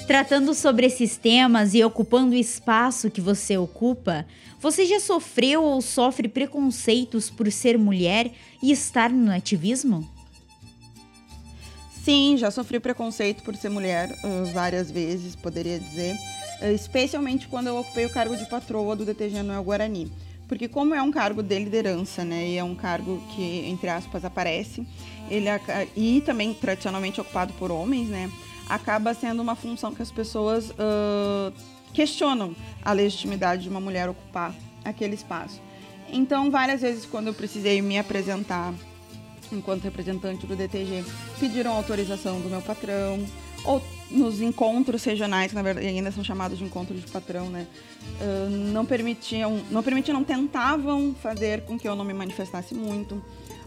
Tratando 0.08 0.54
sobre 0.54 0.86
esses 0.86 1.18
temas 1.18 1.74
e 1.74 1.84
ocupando 1.84 2.32
o 2.32 2.38
espaço 2.40 3.12
que 3.12 3.20
você 3.20 3.58
ocupa, 3.58 4.26
você 4.58 4.86
já 4.86 5.02
sofreu 5.02 5.62
ou 5.62 5.82
sofre 5.82 6.30
preconceitos 6.30 7.30
por 7.30 7.52
ser 7.52 7.78
mulher 7.78 8.32
e 8.64 8.72
estar 8.72 9.10
no 9.10 9.30
ativismo? 9.30 10.10
Sim, 12.06 12.38
já 12.38 12.50
sofri 12.50 12.80
preconceito 12.80 13.44
por 13.44 13.54
ser 13.58 13.68
mulher 13.68 14.10
uh, 14.24 14.46
várias 14.54 14.90
vezes, 14.90 15.36
poderia 15.36 15.78
dizer, 15.78 16.16
uh, 16.62 16.74
especialmente 16.74 17.50
quando 17.50 17.68
eu 17.68 17.76
ocupei 17.78 18.06
o 18.06 18.10
cargo 18.10 18.38
de 18.38 18.46
patroa 18.46 18.96
do 18.96 19.04
DTG 19.04 19.44
Noel 19.44 19.62
Guarani. 19.62 20.10
Porque 20.48 20.70
como 20.70 20.96
é 20.96 21.02
um 21.02 21.12
cargo 21.12 21.44
de 21.44 21.60
liderança, 21.60 22.24
né, 22.24 22.48
e 22.48 22.58
é 22.58 22.64
um 22.64 22.76
cargo 22.76 23.22
que, 23.36 23.66
entre 23.66 23.90
aspas, 23.90 24.24
aparece, 24.24 24.88
ele 25.30 25.48
e 25.98 26.22
também 26.22 26.54
tradicionalmente 26.54 27.20
ocupado 27.20 27.52
por 27.56 27.70
homens, 27.70 28.08
né, 28.08 28.32
acaba 28.70 29.14
sendo 29.14 29.42
uma 29.42 29.56
função 29.56 29.94
que 29.94 30.02
as 30.02 30.12
pessoas 30.12 30.70
uh, 30.72 31.54
questionam 31.94 32.56
a 32.84 32.92
legitimidade 32.92 33.64
de 33.64 33.70
uma 33.70 33.80
mulher 33.80 34.10
ocupar 34.10 34.54
aquele 34.84 35.16
espaço. 35.16 35.62
Então, 36.10 36.50
várias 36.50 36.82
vezes, 36.82 37.06
quando 37.06 37.28
eu 37.28 37.34
precisei 37.34 37.82
me 37.82 37.98
apresentar 37.98 38.74
enquanto 39.52 39.84
representante 39.84 40.46
do 40.46 40.56
DTG, 40.56 41.06
pediram 41.40 41.74
autorização 41.74 42.40
do 42.42 42.50
meu 42.50 42.62
patrão, 42.62 43.26
ou 43.64 43.82
nos 44.10 44.42
encontros 44.42 45.04
regionais, 45.04 45.50
que 45.50 45.56
na 45.56 45.62
verdade 45.62 45.88
ainda 45.88 46.12
são 46.12 46.24
chamados 46.24 46.58
de 46.58 46.64
encontros 46.64 47.02
de 47.02 47.12
patrão, 47.12 47.50
né? 47.50 47.68
Uh, 48.22 48.50
não 48.50 48.86
permitiam, 48.86 49.62
não 49.70 49.84
permitiam, 49.84 50.14
não 50.14 50.24
tentavam 50.24 51.14
fazer 51.22 51.62
com 51.62 51.78
que 51.78 51.88
eu 51.88 51.96
não 51.96 52.06
me 52.06 52.14
manifestasse 52.14 52.74
muito, 52.74 53.22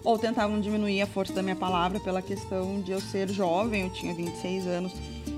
ou 0.04 0.18
tentavam 0.18 0.60
diminuir 0.60 1.02
a 1.02 1.06
força 1.06 1.32
da 1.32 1.42
minha 1.42 1.56
palavra 1.56 2.00
pela 2.00 2.22
questão 2.22 2.80
de 2.80 2.92
eu 2.92 3.00
ser 3.00 3.28
jovem, 3.28 3.82
eu 3.82 3.90
tinha 3.90 4.14
26 4.14 4.66
anos, 4.66 4.92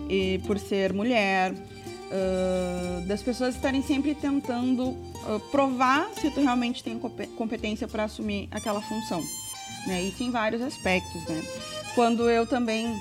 e 0.09 0.40
por 0.47 0.59
ser 0.59 0.92
mulher, 0.92 1.52
uh, 1.52 3.07
das 3.07 3.23
pessoas 3.23 3.54
estarem 3.54 3.83
sempre 3.83 4.14
tentando 4.14 4.90
uh, 4.90 5.40
provar 5.50 6.09
se 6.21 6.31
tu 6.31 6.40
realmente 6.40 6.83
tem 6.83 6.99
competência 7.37 7.88
para 7.88 8.04
assumir 8.04 8.49
aquela 8.50 8.81
função 8.81 9.23
né? 9.87 10.02
Isso 10.02 10.23
em 10.23 10.31
vários 10.31 10.62
aspectos, 10.62 11.25
né? 11.26 11.42
Quando 11.95 12.28
eu 12.31 12.47
também, 12.47 13.00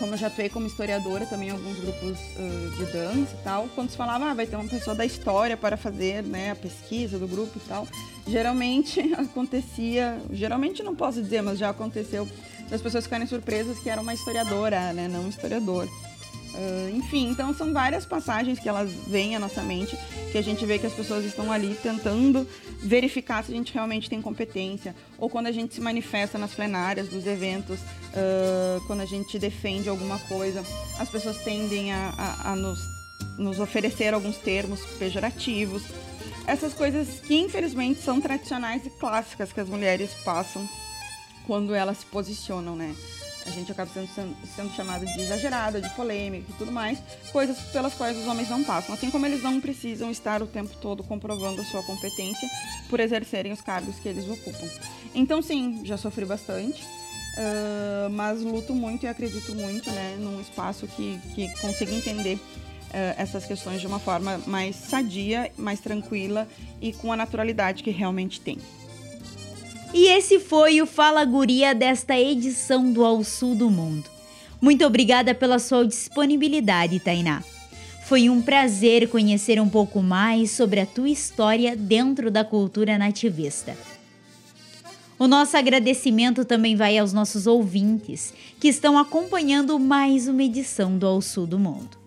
como 0.00 0.14
eu 0.14 0.18
já 0.18 0.28
atuei 0.28 0.48
como 0.48 0.66
historiadora 0.66 1.26
também 1.26 1.48
em 1.48 1.52
alguns 1.52 1.78
grupos 1.78 2.18
uh, 2.18 2.70
de 2.76 2.90
dança 2.90 3.36
e 3.38 3.44
tal, 3.44 3.68
quando 3.74 3.90
se 3.90 3.96
falava, 3.96 4.30
ah, 4.30 4.34
vai 4.34 4.46
ter 4.46 4.56
uma 4.56 4.64
pessoa 4.64 4.96
da 4.96 5.04
história 5.04 5.56
para 5.58 5.76
fazer, 5.76 6.22
né, 6.22 6.52
a 6.52 6.56
pesquisa 6.56 7.18
do 7.18 7.28
grupo 7.28 7.52
e 7.58 7.68
tal, 7.68 7.86
geralmente 8.26 8.98
acontecia, 9.14 10.18
geralmente 10.32 10.82
não 10.82 10.96
posso 10.96 11.22
dizer, 11.22 11.42
mas 11.42 11.58
já 11.58 11.68
aconteceu 11.68 12.26
das 12.70 12.80
pessoas 12.80 13.04
ficarem 13.04 13.26
surpresas 13.26 13.78
que 13.78 13.90
era 13.90 14.00
uma 14.00 14.14
historiadora, 14.14 14.92
né, 14.94 15.06
não 15.06 15.24
um 15.24 15.28
historiador. 15.28 15.86
Uh, 16.52 16.96
enfim, 16.96 17.28
então 17.30 17.54
são 17.54 17.72
várias 17.72 18.04
passagens 18.04 18.58
que 18.58 18.68
elas 18.68 18.90
vêm 19.06 19.36
à 19.36 19.38
nossa 19.38 19.62
mente, 19.62 19.96
que 20.32 20.38
a 20.38 20.42
gente 20.42 20.64
vê 20.64 20.78
que 20.78 20.86
as 20.86 20.92
pessoas 20.92 21.24
estão 21.24 21.52
ali 21.52 21.76
tentando 21.80 22.46
verificar 22.78 23.44
se 23.44 23.52
a 23.52 23.54
gente 23.54 23.72
realmente 23.72 24.08
tem 24.08 24.20
competência, 24.20 24.96
ou 25.18 25.28
quando 25.28 25.46
a 25.46 25.52
gente 25.52 25.74
se 25.74 25.80
manifesta 25.80 26.38
nas 26.38 26.52
plenárias 26.52 27.08
dos 27.08 27.26
eventos, 27.26 27.78
uh, 28.14 28.84
quando 28.86 29.00
a 29.00 29.06
gente 29.06 29.38
defende 29.38 29.88
alguma 29.88 30.18
coisa, 30.20 30.64
as 30.98 31.08
pessoas 31.08 31.38
tendem 31.38 31.92
a, 31.92 32.14
a, 32.16 32.52
a 32.52 32.56
nos, 32.56 32.80
nos 33.38 33.58
oferecer 33.60 34.14
alguns 34.14 34.36
termos 34.36 34.80
pejorativos. 34.98 35.82
Essas 36.46 36.74
coisas 36.74 37.20
que 37.20 37.38
infelizmente 37.38 38.00
são 38.00 38.20
tradicionais 38.20 38.84
e 38.86 38.90
clássicas 38.90 39.52
que 39.52 39.60
as 39.60 39.68
mulheres 39.68 40.10
passam 40.24 40.68
quando 41.46 41.74
elas 41.74 41.98
se 41.98 42.06
posicionam, 42.06 42.76
né? 42.76 42.94
a 43.46 43.50
gente 43.50 43.72
acaba 43.72 43.90
sendo, 43.90 44.36
sendo 44.54 44.72
chamada 44.74 45.04
de 45.04 45.20
exagerada, 45.20 45.80
de 45.80 45.88
polêmica 45.90 46.46
e 46.50 46.54
tudo 46.54 46.70
mais, 46.70 46.98
coisas 47.32 47.58
pelas 47.72 47.94
quais 47.94 48.16
os 48.16 48.26
homens 48.26 48.48
não 48.48 48.62
passam. 48.62 48.94
Assim 48.94 49.10
como 49.10 49.26
eles 49.26 49.42
não 49.42 49.60
precisam 49.60 50.10
estar 50.10 50.42
o 50.42 50.46
tempo 50.46 50.74
todo 50.80 51.02
comprovando 51.02 51.60
a 51.60 51.64
sua 51.64 51.82
competência 51.82 52.48
por 52.88 53.00
exercerem 53.00 53.52
os 53.52 53.60
cargos 53.60 53.96
que 53.96 54.08
eles 54.08 54.28
ocupam. 54.28 54.68
Então, 55.14 55.42
sim, 55.42 55.82
já 55.84 55.96
sofri 55.96 56.24
bastante. 56.24 56.86
Uh, 57.36 58.10
mas 58.10 58.42
luto 58.42 58.74
muito 58.74 59.04
e 59.04 59.08
acredito 59.08 59.54
muito 59.54 59.90
né, 59.90 60.16
num 60.18 60.40
espaço 60.40 60.86
que, 60.88 61.18
que 61.34 61.48
consiga 61.60 61.92
entender 61.92 62.34
uh, 62.34 62.40
essas 63.16 63.46
questões 63.46 63.80
de 63.80 63.86
uma 63.86 64.00
forma 64.00 64.38
mais 64.46 64.74
sadia, 64.76 65.50
mais 65.56 65.80
tranquila 65.80 66.46
e 66.80 66.92
com 66.92 67.12
a 67.12 67.16
naturalidade 67.16 67.82
que 67.82 67.90
realmente 67.90 68.40
tem. 68.40 68.58
E 69.92 70.06
esse 70.06 70.38
foi 70.38 70.80
o 70.80 70.86
Fala 70.86 71.24
Guria 71.24 71.74
desta 71.74 72.18
edição 72.18 72.92
do 72.92 73.04
Ao 73.04 73.22
Sul 73.24 73.54
do 73.54 73.70
Mundo. 73.70 74.08
Muito 74.60 74.84
obrigada 74.84 75.34
pela 75.34 75.58
sua 75.58 75.86
disponibilidade, 75.86 77.00
Tainá. 77.00 77.42
Foi 78.04 78.28
um 78.28 78.42
prazer 78.42 79.08
conhecer 79.08 79.60
um 79.60 79.68
pouco 79.68 80.02
mais 80.02 80.50
sobre 80.50 80.80
a 80.80 80.86
tua 80.86 81.08
história 81.08 81.76
dentro 81.76 82.30
da 82.30 82.44
cultura 82.44 82.98
nativista. 82.98 83.76
O 85.20 85.28
nosso 85.28 85.54
agradecimento 85.54 86.46
também 86.46 86.74
vai 86.74 86.96
aos 86.96 87.12
nossos 87.12 87.46
ouvintes 87.46 88.32
que 88.58 88.68
estão 88.68 88.96
acompanhando 88.96 89.78
mais 89.78 90.26
uma 90.26 90.42
edição 90.42 90.96
do 90.96 91.06
Ao 91.06 91.20
Sul 91.20 91.46
do 91.46 91.58
Mundo. 91.58 91.99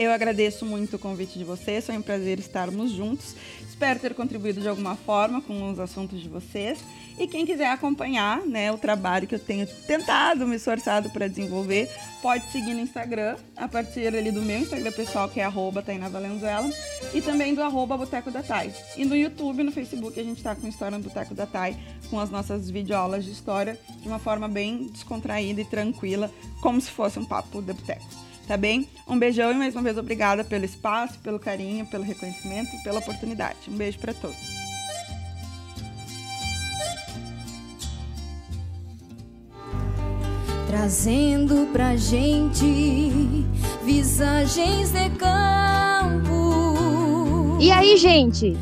Eu 0.00 0.10
agradeço 0.12 0.64
muito 0.64 0.96
o 0.96 0.98
convite 0.98 1.38
de 1.38 1.44
vocês, 1.44 1.84
foi 1.84 1.94
um 1.94 2.00
prazer 2.00 2.38
estarmos 2.38 2.90
juntos 2.90 3.34
Espero 3.80 3.98
ter 3.98 4.14
contribuído 4.14 4.60
de 4.60 4.68
alguma 4.68 4.94
forma 4.94 5.40
com 5.40 5.70
os 5.70 5.80
assuntos 5.80 6.20
de 6.20 6.28
vocês. 6.28 6.78
E 7.18 7.26
quem 7.26 7.46
quiser 7.46 7.70
acompanhar 7.70 8.44
né, 8.44 8.70
o 8.70 8.76
trabalho 8.76 9.26
que 9.26 9.34
eu 9.34 9.38
tenho 9.38 9.66
tentado, 9.86 10.46
me 10.46 10.56
esforçado 10.56 11.08
para 11.08 11.26
desenvolver, 11.26 11.88
pode 12.20 12.44
seguir 12.52 12.74
no 12.74 12.80
Instagram, 12.80 13.36
a 13.56 13.66
partir 13.66 14.14
ali 14.14 14.30
do 14.30 14.42
meu 14.42 14.58
Instagram 14.58 14.92
pessoal, 14.92 15.30
que 15.30 15.40
é 15.40 15.44
arroba 15.44 15.82
Valenzuela, 16.10 16.70
e 17.14 17.22
também 17.22 17.54
do 17.54 17.62
arroba 17.62 17.96
Boteco 17.96 18.30
da 18.30 18.42
Thay. 18.42 18.70
E 18.98 19.06
no 19.06 19.16
YouTube, 19.16 19.62
no 19.62 19.72
Facebook, 19.72 20.20
a 20.20 20.24
gente 20.24 20.36
está 20.36 20.54
com 20.54 20.68
História 20.68 20.98
no 20.98 21.04
Boteco 21.04 21.34
da 21.34 21.46
Thay, 21.46 21.74
com 22.10 22.20
as 22.20 22.30
nossas 22.30 22.68
videoaulas 22.68 23.24
de 23.24 23.30
história, 23.30 23.78
de 24.02 24.08
uma 24.08 24.18
forma 24.18 24.46
bem 24.46 24.88
descontraída 24.88 25.62
e 25.62 25.64
tranquila, 25.64 26.30
como 26.60 26.78
se 26.82 26.90
fosse 26.90 27.18
um 27.18 27.24
papo 27.24 27.62
de 27.62 27.72
boteco 27.72 28.29
tá 28.50 28.56
bem? 28.56 28.88
Um 29.06 29.16
beijão 29.16 29.52
e 29.52 29.54
mais 29.54 29.76
uma 29.76 29.82
vez 29.84 29.96
obrigada 29.96 30.42
pelo 30.42 30.64
espaço, 30.64 31.16
pelo 31.20 31.38
carinho, 31.38 31.86
pelo 31.86 32.02
reconhecimento 32.02 32.74
e 32.74 32.82
pela 32.82 32.98
oportunidade. 32.98 33.58
Um 33.68 33.76
beijo 33.76 34.00
para 34.00 34.12
todos. 34.12 34.36
Trazendo 40.66 41.68
pra 41.72 41.94
gente 41.94 43.46
visagens 43.84 44.90
de 44.90 45.10
campo. 45.10 46.26
E 47.60 47.70
aí, 47.70 47.96
gente? 47.96 48.56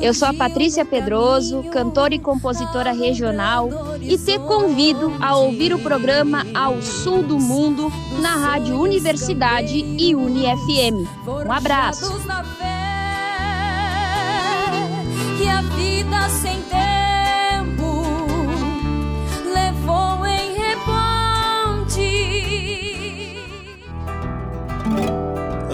Eu 0.00 0.14
sou 0.14 0.28
a 0.28 0.34
Patrícia 0.34 0.84
Pedroso, 0.84 1.62
cantora 1.64 2.14
e 2.14 2.18
compositora 2.18 2.92
regional, 2.92 3.68
e 4.00 4.16
te 4.16 4.38
convido 4.38 5.12
a 5.20 5.36
ouvir 5.36 5.74
o 5.74 5.78
programa 5.78 6.46
Ao 6.54 6.80
Sul 6.80 7.22
do 7.22 7.38
Mundo 7.38 7.92
na 8.20 8.36
Rádio 8.36 8.80
Universidade 8.80 9.78
e 9.78 10.14
UniFM. 10.14 11.06
Um 11.26 11.52
abraço. 11.52 12.12
Que 15.38 15.48
a 15.48 15.62
vida 15.62 16.28
sem 16.28 16.62
tempo 16.62 18.02
levou 19.52 20.26
em 20.26 20.52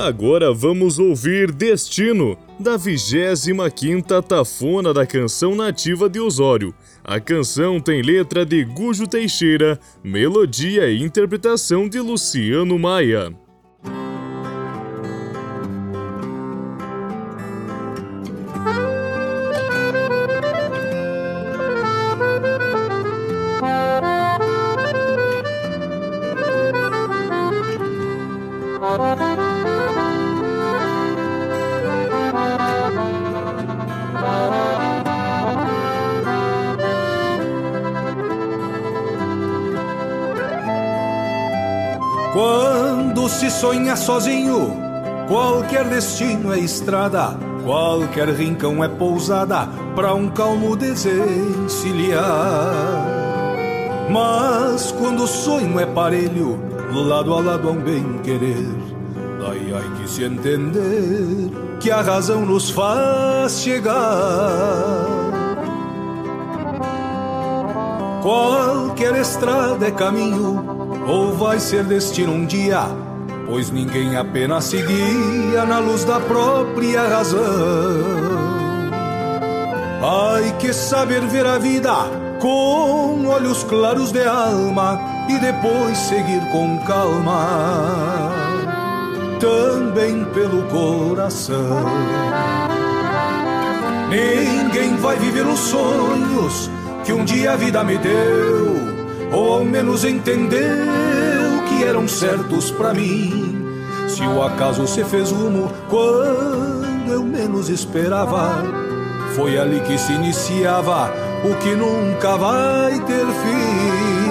Agora 0.00 0.54
vamos 0.54 0.98
ouvir 0.98 1.52
Destino 1.52 2.38
da 2.58 2.76
25ª 2.76 4.22
Tafona 4.22 4.92
da 4.92 5.06
Canção 5.06 5.54
Nativa 5.54 6.08
de 6.08 6.18
Osório. 6.18 6.74
A 7.04 7.20
canção 7.20 7.80
tem 7.80 8.02
letra 8.02 8.44
de 8.44 8.64
Gujo 8.64 9.06
Teixeira, 9.06 9.78
melodia 10.02 10.90
e 10.90 11.02
interpretação 11.02 11.88
de 11.88 12.00
Luciano 12.00 12.78
Maia. 12.78 13.32
Sonha 43.88 43.96
sozinho, 43.96 44.76
qualquer 45.28 45.88
destino 45.88 46.52
é 46.52 46.58
estrada. 46.58 47.38
Qualquer 47.64 48.28
rincão 48.28 48.84
é 48.84 48.88
pousada 48.88 49.66
para 49.96 50.12
um 50.12 50.28
calmo 50.28 50.76
desencilhar. 50.76 52.22
Mas 54.10 54.92
quando 54.92 55.22
o 55.22 55.26
sonho 55.26 55.80
é 55.80 55.86
parelho, 55.86 56.60
lado 56.92 57.32
a 57.32 57.40
lado 57.40 57.66
há 57.66 57.70
um 57.70 57.80
bem 57.80 58.18
querer. 58.22 58.68
Daí 59.40 59.72
há 59.74 59.80
que 59.96 60.06
se 60.06 60.22
entender 60.22 61.50
que 61.80 61.90
a 61.90 62.02
razão 62.02 62.44
nos 62.44 62.68
faz 62.68 63.62
chegar. 63.62 65.06
Qualquer 68.22 69.16
estrada 69.16 69.86
é 69.86 69.90
caminho, 69.90 70.62
ou 71.08 71.32
vai 71.32 71.58
ser 71.58 71.84
destino 71.84 72.34
um 72.34 72.44
dia, 72.44 73.07
pois 73.48 73.70
ninguém 73.70 74.14
apenas 74.16 74.64
se 74.64 74.76
guia 74.82 75.64
na 75.64 75.78
luz 75.78 76.04
da 76.04 76.20
própria 76.20 77.02
razão. 77.08 77.38
Ai 80.00 80.54
que 80.58 80.72
saber 80.72 81.22
ver 81.22 81.46
a 81.46 81.58
vida 81.58 81.94
com 82.38 83.26
olhos 83.26 83.64
claros 83.64 84.12
de 84.12 84.22
alma 84.24 85.00
e 85.28 85.38
depois 85.38 85.96
seguir 85.98 86.40
com 86.52 86.78
calma, 86.86 88.30
também 89.40 90.24
pelo 90.26 90.62
coração. 90.64 91.84
Ninguém 94.08 94.96
vai 94.96 95.16
viver 95.16 95.46
os 95.46 95.58
sonhos 95.58 96.70
que 97.04 97.12
um 97.12 97.24
dia 97.24 97.52
a 97.52 97.56
vida 97.56 97.82
me 97.82 97.98
deu, 97.98 98.76
ou 99.32 99.54
ao 99.54 99.64
menos 99.64 100.04
entendeu 100.04 101.07
eram 101.88 102.06
certos 102.06 102.70
para 102.70 102.92
mim. 102.92 103.64
Se 104.08 104.22
o 104.22 104.42
acaso 104.42 104.86
se 104.86 105.04
fez 105.04 105.30
rumo 105.30 105.70
quando 105.88 107.10
eu 107.10 107.24
menos 107.24 107.68
esperava, 107.68 108.62
foi 109.34 109.58
ali 109.58 109.80
que 109.80 109.96
se 109.98 110.12
iniciava 110.12 111.12
o 111.44 111.54
que 111.56 111.74
nunca 111.74 112.36
vai 112.36 112.98
ter 113.00 113.26
fim. 113.26 114.28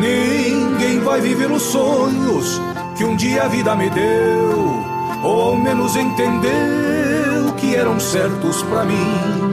Ninguém 0.00 1.00
vai 1.00 1.20
viver 1.20 1.50
os 1.50 1.62
sonhos 1.62 2.60
que 2.96 3.04
um 3.04 3.16
dia 3.16 3.44
a 3.44 3.48
vida 3.48 3.74
me 3.74 3.90
deu, 3.90 4.84
ou 5.24 5.40
ao 5.40 5.56
menos 5.56 5.96
entendeu 5.96 7.52
que 7.56 7.74
eram 7.74 7.98
certos 7.98 8.62
para 8.64 8.84
mim. 8.84 9.52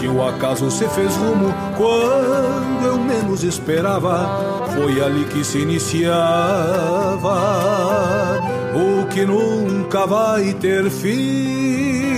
Se 0.00 0.08
o 0.08 0.26
acaso 0.26 0.70
se 0.70 0.88
fez 0.88 1.14
rumo 1.14 1.52
quando 1.76 2.86
eu 2.86 2.96
menos 2.96 3.44
esperava, 3.44 4.64
foi 4.74 4.98
ali 4.98 5.26
que 5.26 5.44
se 5.44 5.58
iniciava 5.58 6.08
o 8.74 9.06
que 9.08 9.26
nunca 9.26 10.06
vai 10.06 10.54
ter 10.54 10.88
fim. 10.88 12.09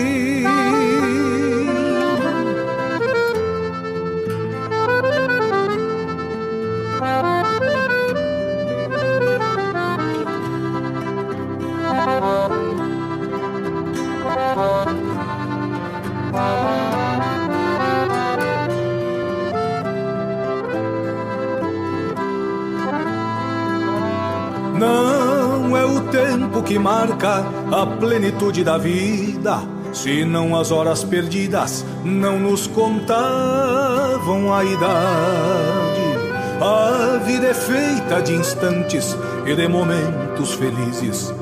Que 26.64 26.78
marca 26.78 27.44
a 27.70 27.86
plenitude 27.86 28.64
da 28.64 28.78
vida, 28.78 29.60
senão 29.92 30.58
as 30.58 30.70
horas 30.70 31.04
perdidas 31.04 31.84
não 32.04 32.38
nos 32.38 32.66
contavam 32.66 34.52
a 34.52 34.64
idade. 34.64 36.12
A 36.60 37.18
vida 37.24 37.48
é 37.48 37.54
feita 37.54 38.22
de 38.22 38.34
instantes 38.34 39.16
e 39.46 39.54
de 39.54 39.68
momentos 39.68 40.54
felizes. 40.54 41.34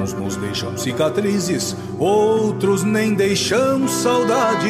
Uns 0.00 0.12
nos 0.12 0.36
deixam 0.36 0.78
cicatrizes, 0.78 1.76
outros 1.98 2.84
nem 2.84 3.14
deixam 3.14 3.86
saudade. 3.88 4.68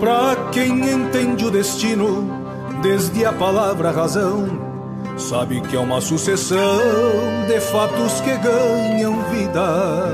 Pra 0.00 0.50
quem 0.52 0.90
entende 0.90 1.46
o 1.46 1.50
destino, 1.50 2.28
desde 2.82 3.24
a 3.24 3.32
palavra 3.32 3.90
razão, 3.90 4.63
sabe 5.16 5.60
que 5.60 5.76
é 5.76 5.78
uma 5.78 6.00
sucessão 6.00 6.78
de 7.46 7.60
fatos 7.60 8.20
que 8.20 8.36
ganham 8.38 9.22
vida, 9.30 10.08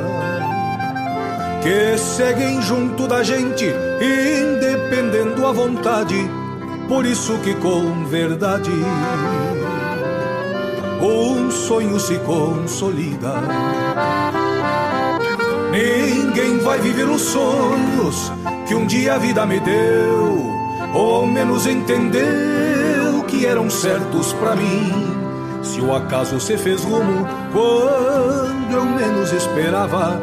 que 1.63 1.99
seguem 1.99 2.61
junto 2.63 3.07
da 3.07 3.23
gente, 3.23 3.67
independendo 4.01 5.47
a 5.47 5.53
vontade, 5.53 6.29
por 6.89 7.07
isso 7.07 7.39
que 7.39 7.55
com 7.55 8.05
verdade 8.07 8.71
um 11.03 11.51
sonho 11.51 11.99
se 11.99 12.19
consolida. 12.19 13.35
Ninguém 15.73 16.59
vai 16.59 16.79
viver 16.79 17.09
os 17.09 17.23
sonhos 17.23 18.33
que 18.67 18.75
um 18.75 18.87
dia 18.87 19.15
a 19.15 19.19
vida 19.19 19.47
me 19.47 19.59
deu, 19.61 20.45
ou 20.95 21.15
ao 21.17 21.27
menos 21.27 21.67
entendeu 21.67 22.80
eram 23.46 23.70
certos 23.70 24.33
para 24.35 24.57
mim. 24.57 25.16
Se 25.62 25.81
o 25.81 25.94
acaso 25.94 26.40
se 26.40 26.57
fez 26.57 26.83
rumo 26.83 27.26
quando 27.53 28.72
eu 28.72 28.85
menos 28.85 29.33
esperava, 29.33 30.20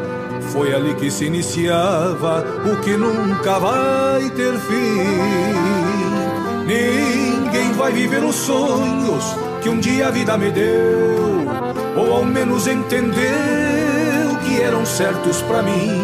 foi 0.52 0.74
ali 0.74 0.94
que 0.94 1.10
se 1.10 1.26
iniciava 1.26 2.44
o 2.64 2.76
que 2.80 2.96
nunca 2.96 3.58
vai 3.58 4.30
ter 4.30 4.54
fim. 4.58 5.78
Ninguém 6.66 7.72
vai 7.72 7.92
viver 7.92 8.22
os 8.24 8.34
sonhos 8.34 9.24
que 9.62 9.68
um 9.68 9.78
dia 9.78 10.08
a 10.08 10.10
vida 10.10 10.36
me 10.36 10.50
deu, 10.50 11.46
ou 11.96 12.12
ao 12.14 12.24
menos 12.24 12.66
entendeu 12.66 13.18
que 14.44 14.60
eram 14.60 14.84
certos 14.84 15.40
para 15.42 15.62
mim. 15.62 16.02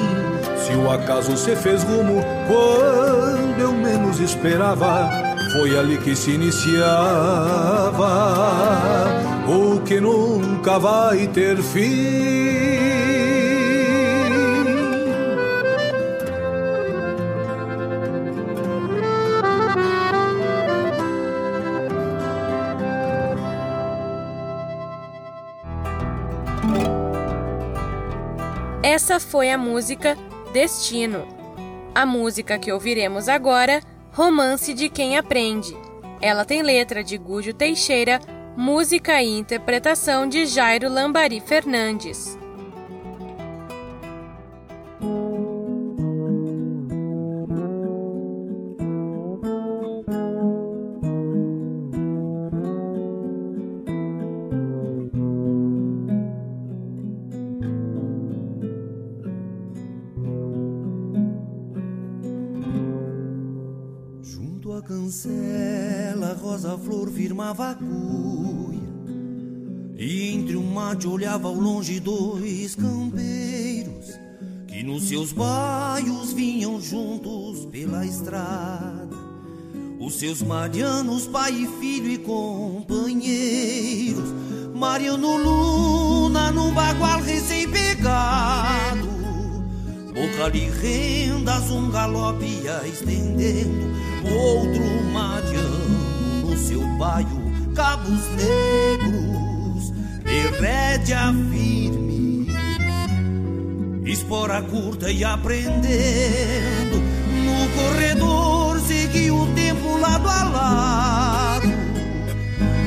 Se 0.56 0.72
o 0.74 0.90
acaso 0.90 1.36
se 1.36 1.54
fez 1.56 1.82
rumo 1.82 2.24
quando 2.46 3.60
eu 3.60 3.72
menos 3.72 4.20
esperava, 4.20 5.33
foi 5.54 5.78
ali 5.78 5.96
que 5.98 6.16
se 6.16 6.32
iniciava 6.32 6.82
o 9.46 9.80
que 9.82 10.00
nunca 10.00 10.80
vai 10.80 11.28
ter 11.28 11.62
fim. 11.62 12.74
Essa 28.82 29.20
foi 29.20 29.52
a 29.52 29.58
música 29.58 30.18
Destino. 30.52 31.28
A 31.94 32.04
música 32.04 32.58
que 32.58 32.72
ouviremos 32.72 33.28
agora, 33.28 33.80
Romance 34.14 34.72
de 34.72 34.88
Quem 34.88 35.18
Aprende. 35.18 35.76
Ela 36.22 36.44
tem 36.44 36.62
letra 36.62 37.02
de 37.02 37.18
Gúdio 37.18 37.52
Teixeira, 37.52 38.20
música 38.56 39.20
e 39.20 39.26
interpretação 39.28 40.28
de 40.28 40.46
Jairo 40.46 40.88
Lambari 40.88 41.40
Fernandes. 41.40 42.38
Flor 67.04 67.10
firmava 67.10 67.70
a 67.70 67.74
cuia. 67.74 68.80
E 69.96 70.30
entre 70.32 70.56
um 70.56 70.72
mate 70.72 71.06
olhava 71.06 71.48
ao 71.48 71.54
longe 71.54 72.00
dois 72.00 72.74
campeiros 72.74 74.18
que 74.66 74.82
nos 74.82 75.04
seus 75.04 75.32
baios 75.32 76.32
vinham 76.32 76.80
juntos 76.80 77.66
pela 77.66 78.04
estrada. 78.04 79.16
Os 80.00 80.18
seus 80.18 80.42
marianos, 80.42 81.26
pai 81.26 81.52
e 81.52 81.66
filho 81.80 82.10
e 82.10 82.18
companheiros. 82.18 83.14
Mariano 84.74 85.36
Luna 85.36 86.50
num 86.50 86.74
bagual 86.74 87.20
recém-pegado. 87.20 89.14
Boca 90.12 90.50
de 90.50 90.68
rendas, 90.70 91.70
um 91.70 91.90
galope 91.90 92.44
ia 92.44 92.86
estendendo. 92.86 93.94
Outro 94.24 94.82
Mariano 95.12 96.03
no 96.54 96.58
seu 96.58 96.80
baio, 96.98 97.26
cabos 97.74 98.20
negros, 98.36 99.92
de 100.24 100.46
rédea 100.60 101.34
firme. 101.50 102.48
espora 104.06 104.62
curta 104.62 105.10
e 105.10 105.24
aprendendo. 105.24 107.02
No 107.44 107.68
corredor 107.74 108.80
segui 108.80 109.30
o 109.32 109.46
tempo 109.54 109.98
lado 109.98 110.28
a 110.28 110.44
lado. 110.44 111.68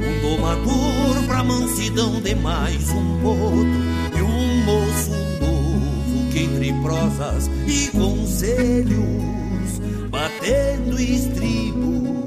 Um 0.02 0.22
domador 0.22 1.24
pra 1.28 1.44
mansidão 1.44 2.22
de 2.22 2.36
mais 2.36 2.90
um 2.92 3.26
outro. 3.26 3.88
E 4.18 4.22
um 4.22 4.64
moço 4.64 5.12
novo 5.42 6.32
que 6.32 6.40
entre 6.40 6.74
prosas 6.82 7.50
e 7.68 7.88
conselhos, 7.90 9.82
batendo 10.10 11.00
estribos, 11.00 12.18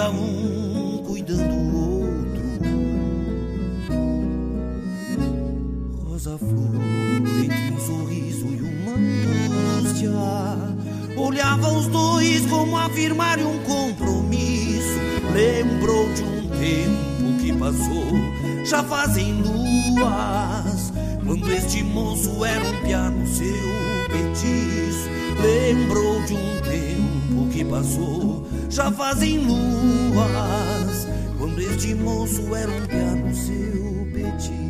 um 0.00 1.02
cuidando 1.06 1.54
o 1.54 2.00
outro. 2.00 2.42
Rosa 6.08 6.38
flor 6.38 6.80
entre 7.44 7.72
um 7.72 7.80
sorriso 7.80 8.46
e 8.46 8.60
uma 8.62 8.94
angústia. 8.94 10.10
Olhava 11.16 11.68
os 11.74 11.86
dois 11.88 12.46
como 12.46 12.78
afirmar 12.78 13.38
um 13.38 13.58
compromisso. 13.64 14.98
Lembrou 15.34 16.10
de 16.14 16.22
um 16.22 16.48
tempo 16.48 17.42
que 17.42 17.52
passou, 17.52 18.64
já 18.64 18.82
fazem 18.82 19.42
luas. 19.42 20.92
Quando 21.26 21.52
este 21.52 21.82
moço 21.84 22.42
era 22.44 22.64
um 22.64 22.80
piano 22.82 23.26
seu 23.26 23.46
petiço. 24.08 25.10
Lembrou 25.42 26.22
de 26.22 26.34
um 26.34 26.60
tempo 26.62 26.91
que 27.52 27.64
passou, 27.64 28.46
já 28.70 28.90
fazem 28.90 29.38
luas. 29.38 31.06
Quando 31.38 31.60
este 31.60 31.94
moço 31.94 32.54
era 32.54 32.70
um 32.70 32.86
piano 32.86 33.34
seu 33.34 34.06
petiço. 34.12 34.61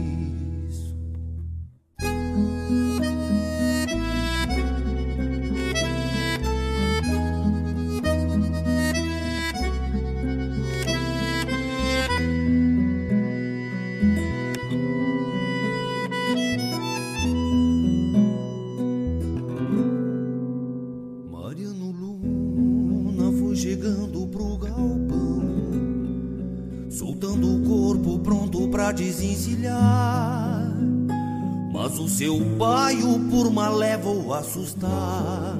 Assustar. 34.52 35.56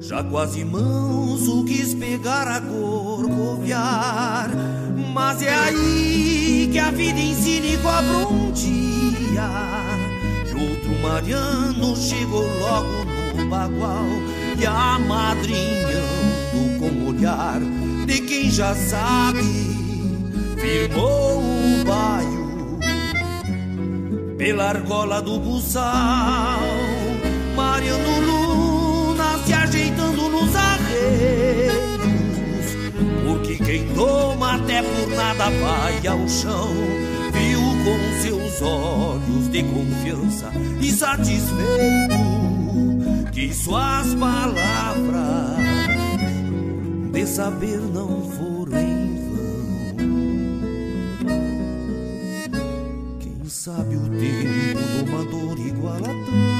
Já 0.00 0.22
quase 0.24 0.64
manso 0.64 1.64
quis 1.64 1.94
pegar 1.94 2.48
a 2.48 2.60
corcoviar. 2.60 4.50
Mas 5.14 5.42
é 5.42 5.54
aí 5.54 6.68
que 6.72 6.78
a 6.78 6.90
vida 6.90 7.18
ensina 7.18 7.66
e 7.66 7.78
cobra 7.78 8.28
um 8.28 8.50
dia. 8.52 9.48
E 10.46 10.52
outro 10.52 10.98
Mariano 11.02 11.96
chegou 11.96 12.46
logo 12.58 13.04
no 13.36 13.48
bagual. 13.48 14.06
E 14.58 14.66
amadrinhando 14.66 15.58
com 16.78 16.88
o 16.88 17.08
olhar 17.08 17.60
de 18.06 18.20
quem 18.20 18.50
já 18.50 18.74
sabe, 18.74 19.42
firmou 20.56 21.40
o 21.40 21.84
baio 21.84 22.78
pela 24.38 24.68
argola 24.68 25.20
do 25.20 25.38
buçal. 25.38 26.75
Mariano 27.86 28.20
Luna 28.20 29.38
se 29.44 29.52
ajeitando 29.52 30.28
nos 30.28 30.56
arreios, 30.56 31.76
porque 33.24 33.56
quem 33.56 33.86
toma 33.94 34.56
até 34.56 34.82
por 34.82 35.08
nada 35.14 35.50
vai 35.50 36.06
ao 36.06 36.28
chão. 36.28 36.74
Viu 37.32 37.60
com 37.84 37.98
seus 38.22 38.60
olhos 38.62 39.48
de 39.50 39.62
confiança 39.62 40.50
e 40.80 40.90
satisfeito 40.90 42.16
que 43.32 43.54
suas 43.54 44.14
palavras 44.14 45.56
de 47.12 47.26
saber 47.26 47.78
não 47.78 48.22
foram 48.30 48.78
em 48.80 49.14
vão. 49.28 49.46
Quem 53.20 53.48
sabe 53.48 53.94
o 53.96 54.08
tempo 54.08 55.04
domador 55.04 55.58
igual 55.60 55.96
a 55.96 56.00
tantos, 56.00 56.55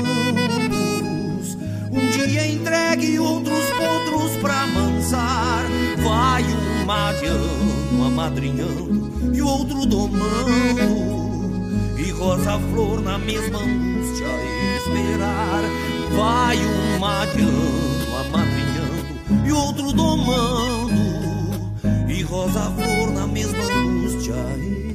dia 2.26 2.46
entregue 2.46 3.18
outros 3.18 3.64
potros 3.70 4.36
pra 4.40 4.66
mansar. 4.66 5.64
Vai 6.02 6.44
um 6.44 6.84
mariano 6.84 8.04
amadrinhando 8.06 9.32
e 9.34 9.42
outro 9.42 9.86
domando. 9.86 11.06
E 11.98 12.10
rosa 12.10 12.58
flor 12.72 13.00
na 13.00 13.18
mesma 13.18 13.58
angústia 13.60 14.26
esperar. 14.78 15.62
Vai 16.16 16.58
um 16.58 16.98
mariano 16.98 18.16
amadrinhando 18.26 19.46
e 19.46 19.52
outro 19.52 19.92
domando. 19.92 20.96
E 22.08 22.22
rosa 22.22 22.72
flor 22.72 23.12
na 23.12 23.26
mesma 23.26 23.64
angústia 23.64 24.34
esperar. 24.34 24.85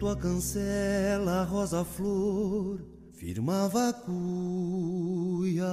Junto 0.00 0.08
à 0.08 0.16
cancela, 0.16 1.42
a 1.42 1.44
rosa 1.44 1.84
flor 1.84 2.80
firmava 3.12 3.90
a 3.90 3.92
cuia. 3.92 5.66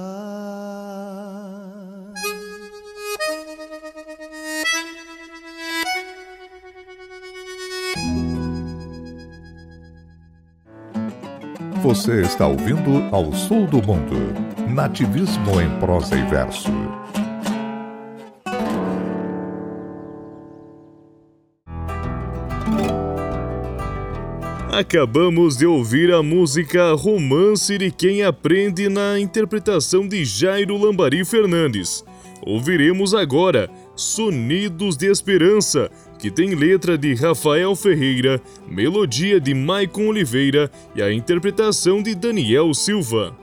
Você 11.82 12.20
está 12.20 12.46
ouvindo 12.46 13.08
Ao 13.10 13.32
Sul 13.32 13.66
do 13.66 13.78
Mundo 13.78 14.14
Nativismo 14.68 15.58
em 15.58 15.80
prosa 15.80 16.14
e 16.14 16.22
verso. 16.26 16.68
Acabamos 24.78 25.56
de 25.56 25.66
ouvir 25.66 26.12
a 26.12 26.22
música 26.22 26.92
Romance 26.92 27.76
de 27.76 27.90
Quem 27.90 28.22
Aprende 28.22 28.88
na 28.88 29.18
interpretação 29.18 30.06
de 30.06 30.24
Jairo 30.24 30.76
Lambari 30.76 31.24
Fernandes. 31.24 32.04
Ouviremos 32.46 33.12
agora 33.12 33.68
Sonidos 33.96 34.96
de 34.96 35.10
Esperança, 35.10 35.90
que 36.16 36.30
tem 36.30 36.54
letra 36.54 36.96
de 36.96 37.12
Rafael 37.16 37.74
Ferreira, 37.74 38.40
melodia 38.68 39.40
de 39.40 39.52
Maicon 39.52 40.06
Oliveira 40.06 40.70
e 40.94 41.02
a 41.02 41.12
interpretação 41.12 42.00
de 42.00 42.14
Daniel 42.14 42.72
Silva. 42.72 43.36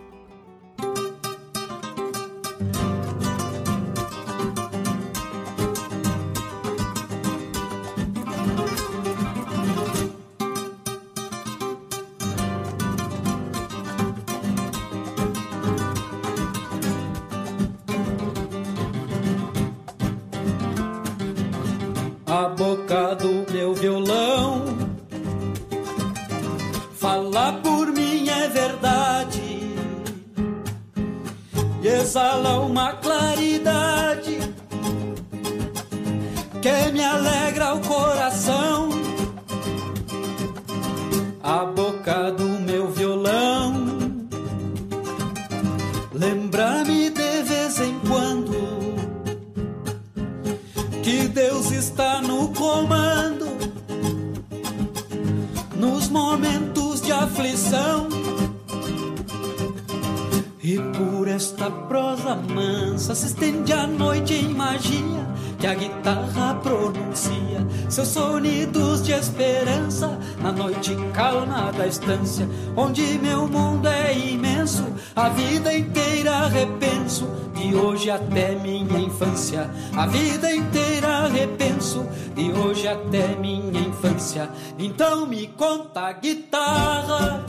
Onde 72.75 73.01
meu 73.19 73.47
mundo 73.47 73.87
é 73.87 74.17
imenso, 74.17 74.85
a 75.15 75.29
vida 75.29 75.73
inteira 75.73 76.47
repenso, 76.47 77.27
de 77.53 77.75
hoje 77.75 78.09
até 78.09 78.55
minha 78.55 78.99
infância, 78.99 79.69
a 79.95 80.05
vida 80.07 80.53
inteira 80.53 81.27
repenso, 81.27 82.05
de 82.35 82.51
hoje 82.51 82.87
até 82.87 83.35
minha 83.35 83.79
infância. 83.79 84.49
Então 84.77 85.25
me 85.25 85.47
conta 85.47 86.11
guitarra, 86.13 87.43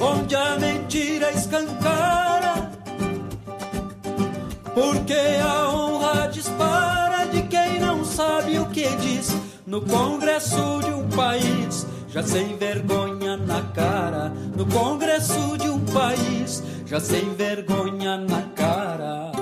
onde 0.00 0.34
a 0.34 0.58
mentira 0.58 1.32
escancara. 1.32 2.70
Porque 4.74 5.14
a 5.14 5.68
honra 5.70 6.28
dispara 6.28 7.26
de 7.26 7.42
quem 7.42 7.80
não 7.80 8.04
sabe 8.04 8.58
o 8.58 8.66
que 8.66 8.88
diz. 8.96 9.34
No 9.66 9.82
congresso 9.82 10.80
de 10.82 10.90
um 10.90 11.08
país, 11.10 11.86
já 12.12 12.22
sem 12.22 12.56
vergonha 12.56 13.36
na 13.36 13.62
cara. 13.62 14.32
No 14.56 14.66
congresso 14.66 15.56
de 15.56 15.68
um 15.68 15.80
país, 15.86 16.62
já 16.86 16.98
sem 16.98 17.32
vergonha 17.34 18.16
na 18.16 18.42
cara. 18.54 19.39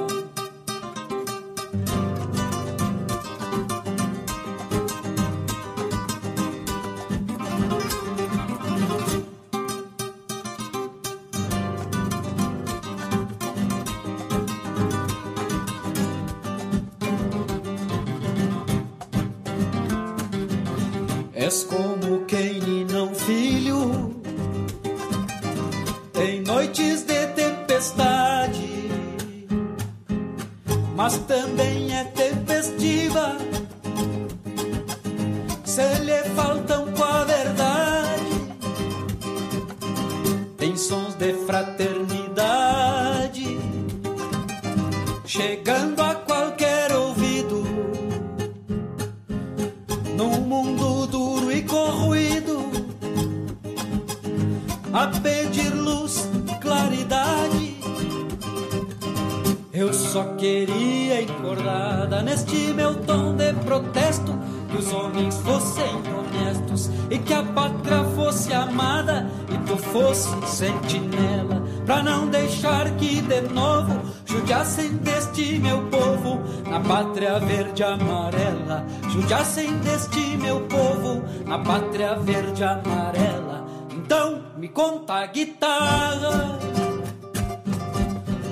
Sentinela 71.18 71.62
pra 71.84 72.02
não 72.02 72.28
deixar 72.28 72.90
que 72.96 73.20
de 73.20 73.40
novo 73.52 74.00
judiassem 74.24 74.96
deste 74.98 75.58
meu 75.58 75.82
povo 75.86 76.40
na 76.68 76.80
pátria 76.80 77.38
verde 77.40 77.82
amarela. 77.82 78.86
Judiassem 79.10 79.78
deste 79.78 80.36
meu 80.36 80.60
povo 80.62 81.22
na 81.46 81.58
pátria 81.58 82.14
verde 82.16 82.62
amarela. 82.62 83.66
Então 83.92 84.44
me 84.56 84.68
conta 84.68 85.14
a 85.14 85.26
guitarra 85.26 86.58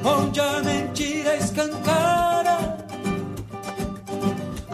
onde 0.05 0.41
a 0.41 0.63
mentira 0.63 1.37
escancara. 1.37 2.77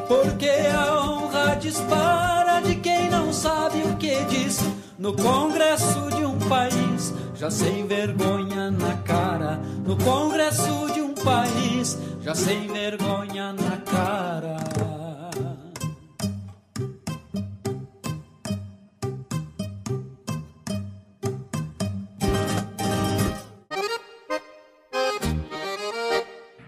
Porque 0.06 0.48
a 0.48 1.02
honra 1.02 1.56
dispara 1.56 2.60
de 2.60 2.76
quem 2.76 3.08
não 3.10 3.32
sabe 3.32 3.82
o 3.82 3.96
que 3.96 4.24
diz 4.26 4.60
no 5.02 5.14
congresso 5.14 6.10
de 6.14 6.24
um 6.24 6.38
país, 6.38 7.12
já 7.42 7.50
sem 7.50 7.88
vergonha 7.88 8.70
na 8.70 8.94
cara. 8.98 9.56
No 9.84 9.98
congresso 9.98 10.92
de 10.94 11.00
um 11.00 11.12
país, 11.12 11.98
já 12.22 12.36
sem 12.36 12.68
vergonha 12.68 13.52
na 13.52 13.78
cara. 13.78 14.58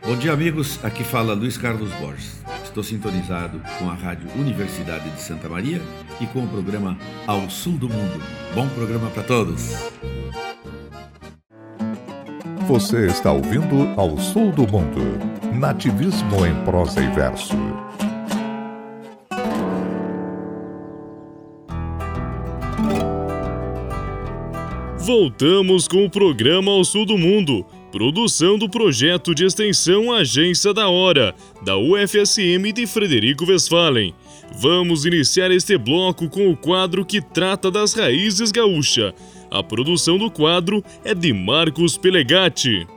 Bom 0.02 0.16
dia, 0.16 0.32
amigos. 0.32 0.84
Aqui 0.84 1.04
fala 1.04 1.34
Luiz 1.34 1.56
Carlos 1.56 1.92
Borges. 2.00 2.42
Estou 2.64 2.82
sintonizado 2.82 3.62
com 3.78 3.88
a 3.88 3.94
Rádio 3.94 4.28
Universidade 4.34 5.08
de 5.08 5.22
Santa 5.22 5.48
Maria 5.48 5.80
e 6.20 6.26
com 6.26 6.42
o 6.42 6.48
programa 6.48 6.98
Ao 7.28 7.48
Sul 7.48 7.74
do 7.74 7.88
Mundo. 7.88 8.20
Bom 8.52 8.68
programa 8.70 9.08
para 9.10 9.22
todos. 9.22 9.72
Você 12.66 13.08
está 13.08 13.30
ouvindo 13.30 13.92
Ao 13.94 14.16
Sul 14.18 14.50
do 14.50 14.66
Mundo. 14.66 15.02
Nativismo 15.52 16.46
em 16.46 16.64
prosa 16.64 16.98
e 16.98 17.08
verso. 17.08 17.54
Voltamos 24.98 25.86
com 25.86 26.06
o 26.06 26.10
programa 26.10 26.70
Ao 26.70 26.82
Sul 26.86 27.04
do 27.04 27.18
Mundo, 27.18 27.66
produção 27.92 28.56
do 28.56 28.66
projeto 28.66 29.34
de 29.34 29.44
extensão 29.44 30.10
Agência 30.10 30.72
da 30.72 30.88
Hora, 30.88 31.34
da 31.62 31.76
UFSM 31.76 32.72
de 32.74 32.86
Frederico 32.86 33.44
Westphalen. 33.44 34.14
Vamos 34.58 35.04
iniciar 35.04 35.50
este 35.50 35.76
bloco 35.76 36.30
com 36.30 36.48
o 36.48 36.56
quadro 36.56 37.04
que 37.04 37.20
trata 37.20 37.70
das 37.70 37.92
raízes 37.92 38.50
gaúcha. 38.50 39.14
A 39.54 39.62
produção 39.62 40.18
do 40.18 40.28
quadro 40.28 40.82
é 41.04 41.14
de 41.14 41.32
Marcos 41.32 41.96
Pelegatti. 41.96 42.88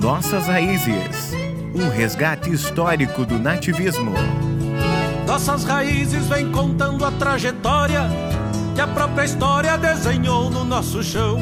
Nossas 0.00 0.46
raízes. 0.46 1.34
Um 1.74 1.90
resgate 1.90 2.50
histórico 2.50 3.26
do 3.26 3.38
nativismo. 3.38 4.14
Nossas 5.26 5.64
raízes 5.64 6.26
vêm 6.26 6.50
contando 6.50 7.04
a 7.04 7.12
trajetória 7.12 8.04
que 8.74 8.80
a 8.80 8.86
própria 8.86 9.26
história 9.26 9.76
desenhou 9.76 10.48
no 10.48 10.64
nosso 10.64 11.02
chão, 11.02 11.36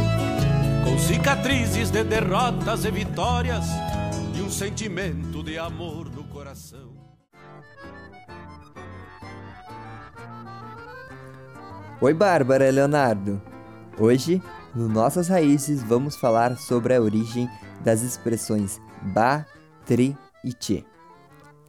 com 0.84 0.98
cicatrizes 0.98 1.88
de 1.88 2.02
derrotas 2.02 2.84
e 2.84 2.90
vitórias 2.90 3.66
e 4.36 4.42
um 4.42 4.50
sentimento 4.50 5.40
de 5.44 5.56
amor 5.56 6.10
no 6.10 6.24
coração. 6.24 6.99
Oi, 12.02 12.14
Bárbara 12.14 12.66
e 12.66 12.70
Leonardo. 12.70 13.42
Hoje, 13.98 14.42
no 14.74 14.88
Nossas 14.88 15.28
Raízes, 15.28 15.82
vamos 15.82 16.16
falar 16.16 16.56
sobre 16.56 16.94
a 16.94 17.02
origem 17.02 17.46
das 17.84 18.00
expressões 18.00 18.80
ba, 19.02 19.44
tri 19.84 20.16
e 20.42 20.50
tchê. 20.54 20.82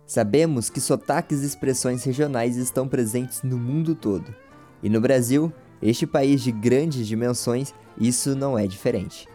Sabemos 0.08 0.70
que 0.70 0.80
sotaques 0.80 1.44
e 1.44 1.46
expressões 1.46 2.06
regionais 2.06 2.56
estão 2.56 2.88
presentes 2.88 3.44
no 3.44 3.58
mundo 3.58 3.94
todo. 3.94 4.34
E 4.82 4.90
no 4.90 5.02
Brasil, 5.02 5.52
este 5.82 6.08
país 6.08 6.42
de 6.42 6.54
grandes 6.54 7.06
dimensões, 7.06 7.74
isso 8.00 8.34
não 8.34 8.58
é 8.58 8.66
diferente. 8.66 9.28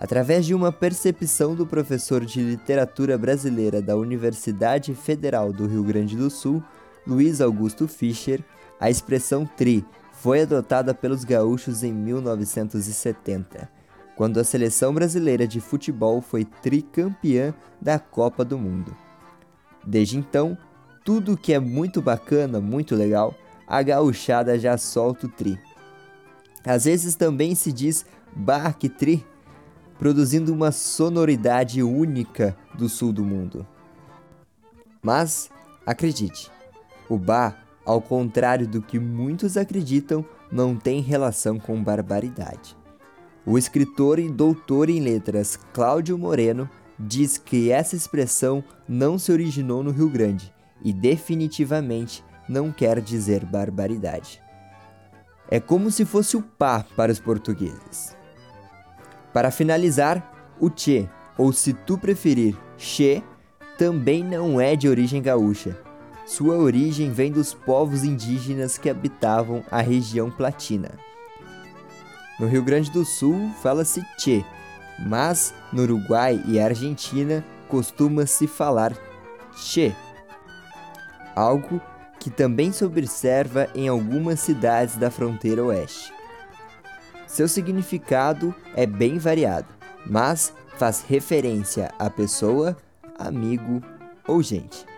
Através 0.00 0.44
de 0.44 0.52
uma 0.52 0.72
percepção 0.72 1.54
do 1.54 1.64
professor 1.64 2.24
de 2.24 2.42
literatura 2.42 3.16
brasileira 3.16 3.80
da 3.80 3.96
Universidade 3.96 4.96
Federal 4.96 5.52
do 5.52 5.68
Rio 5.68 5.84
Grande 5.84 6.16
do 6.16 6.28
Sul, 6.28 6.60
Luiz 7.06 7.40
Augusto 7.40 7.86
Fischer, 7.86 8.42
a 8.80 8.90
expressão 8.90 9.46
tri 9.46 9.86
foi 10.24 10.40
adotada 10.40 10.94
pelos 10.94 11.22
gaúchos 11.22 11.82
em 11.82 11.92
1970, 11.92 13.68
quando 14.16 14.40
a 14.40 14.44
seleção 14.44 14.94
brasileira 14.94 15.46
de 15.46 15.60
futebol 15.60 16.22
foi 16.22 16.46
tricampeã 16.46 17.52
da 17.78 17.98
Copa 17.98 18.42
do 18.42 18.56
Mundo. 18.56 18.96
Desde 19.86 20.16
então, 20.16 20.56
tudo 21.04 21.36
que 21.36 21.52
é 21.52 21.58
muito 21.58 22.00
bacana, 22.00 22.58
muito 22.58 22.96
legal, 22.96 23.34
a 23.66 23.82
gauchada 23.82 24.58
já 24.58 24.78
solta 24.78 25.26
o 25.26 25.28
tri. 25.28 25.60
Às 26.64 26.86
vezes 26.86 27.14
também 27.16 27.54
se 27.54 27.70
diz 27.70 28.06
barque 28.34 28.88
tri, 28.88 29.22
produzindo 29.98 30.54
uma 30.54 30.72
sonoridade 30.72 31.82
única 31.82 32.56
do 32.72 32.88
sul 32.88 33.12
do 33.12 33.26
mundo. 33.26 33.66
Mas, 35.02 35.50
acredite, 35.84 36.50
o 37.10 37.18
bar, 37.18 37.63
ao 37.84 38.00
contrário 38.00 38.66
do 38.66 38.80
que 38.80 38.98
muitos 38.98 39.56
acreditam, 39.56 40.24
não 40.50 40.76
tem 40.76 41.00
relação 41.00 41.58
com 41.58 41.82
barbaridade. 41.82 42.76
O 43.46 43.58
escritor 43.58 44.18
e 44.18 44.28
doutor 44.28 44.88
em 44.88 45.00
letras 45.00 45.58
Cláudio 45.72 46.16
Moreno 46.16 46.68
diz 46.98 47.36
que 47.36 47.70
essa 47.70 47.94
expressão 47.94 48.64
não 48.88 49.18
se 49.18 49.32
originou 49.32 49.82
no 49.82 49.90
Rio 49.90 50.08
Grande 50.08 50.52
e 50.82 50.92
definitivamente 50.92 52.24
não 52.48 52.70
quer 52.72 53.00
dizer 53.00 53.44
barbaridade. 53.44 54.42
É 55.50 55.60
como 55.60 55.90
se 55.90 56.04
fosse 56.04 56.36
o 56.36 56.42
pá 56.42 56.84
para 56.96 57.12
os 57.12 57.20
portugueses. 57.20 58.16
Para 59.32 59.50
finalizar, 59.50 60.54
o 60.60 60.70
tchê, 60.70 61.08
ou 61.36 61.52
se 61.52 61.72
tu 61.72 61.98
preferir, 61.98 62.56
che, 62.78 63.22
também 63.76 64.22
não 64.22 64.60
é 64.60 64.76
de 64.76 64.88
origem 64.88 65.20
gaúcha. 65.20 65.76
Sua 66.26 66.56
origem 66.56 67.12
vem 67.12 67.30
dos 67.30 67.52
povos 67.52 68.02
indígenas 68.02 68.78
que 68.78 68.88
habitavam 68.88 69.62
a 69.70 69.80
região 69.82 70.30
platina. 70.30 70.90
No 72.40 72.46
Rio 72.46 72.62
Grande 72.62 72.90
do 72.90 73.04
Sul 73.04 73.50
fala-se 73.62 74.02
tchê, 74.16 74.44
mas 75.06 75.54
no 75.72 75.82
Uruguai 75.82 76.42
e 76.46 76.58
Argentina 76.58 77.44
costuma-se 77.68 78.46
falar 78.46 78.96
che, 79.54 79.94
algo 81.36 81.80
que 82.18 82.30
também 82.30 82.72
se 82.72 82.84
observa 82.84 83.68
em 83.74 83.86
algumas 83.86 84.40
cidades 84.40 84.96
da 84.96 85.10
fronteira 85.10 85.62
oeste. 85.62 86.12
Seu 87.26 87.46
significado 87.46 88.54
é 88.74 88.86
bem 88.86 89.18
variado, 89.18 89.68
mas 90.06 90.54
faz 90.78 91.04
referência 91.06 91.92
a 91.98 92.08
pessoa, 92.08 92.76
amigo 93.18 93.82
ou 94.26 94.42
gente. 94.42 94.93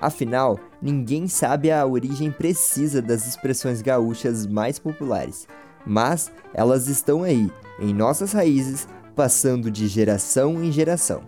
Afinal, 0.00 0.60
ninguém 0.80 1.26
sabe 1.26 1.70
a 1.70 1.86
origem 1.86 2.30
precisa 2.30 3.00
das 3.00 3.26
expressões 3.26 3.80
gaúchas 3.80 4.46
mais 4.46 4.78
populares, 4.78 5.48
mas 5.86 6.30
elas 6.52 6.86
estão 6.86 7.22
aí, 7.22 7.50
em 7.80 7.94
nossas 7.94 8.32
raízes, 8.32 8.86
passando 9.14 9.70
de 9.70 9.88
geração 9.88 10.62
em 10.62 10.70
geração. 10.70 11.22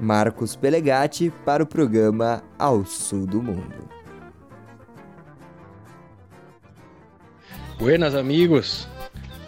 Marcos 0.00 0.54
Pelegatti 0.54 1.32
para 1.44 1.62
o 1.62 1.66
programa 1.66 2.42
Ao 2.58 2.84
Sul 2.84 3.26
do 3.26 3.42
Mundo. 3.42 3.88
Buenas 7.78 8.14
amigos, 8.14 8.86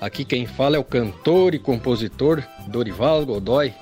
aqui 0.00 0.24
quem 0.24 0.46
fala 0.46 0.76
é 0.76 0.78
o 0.78 0.84
cantor 0.84 1.54
e 1.54 1.58
compositor 1.58 2.42
Dorival 2.66 3.26
Godoy, 3.26 3.74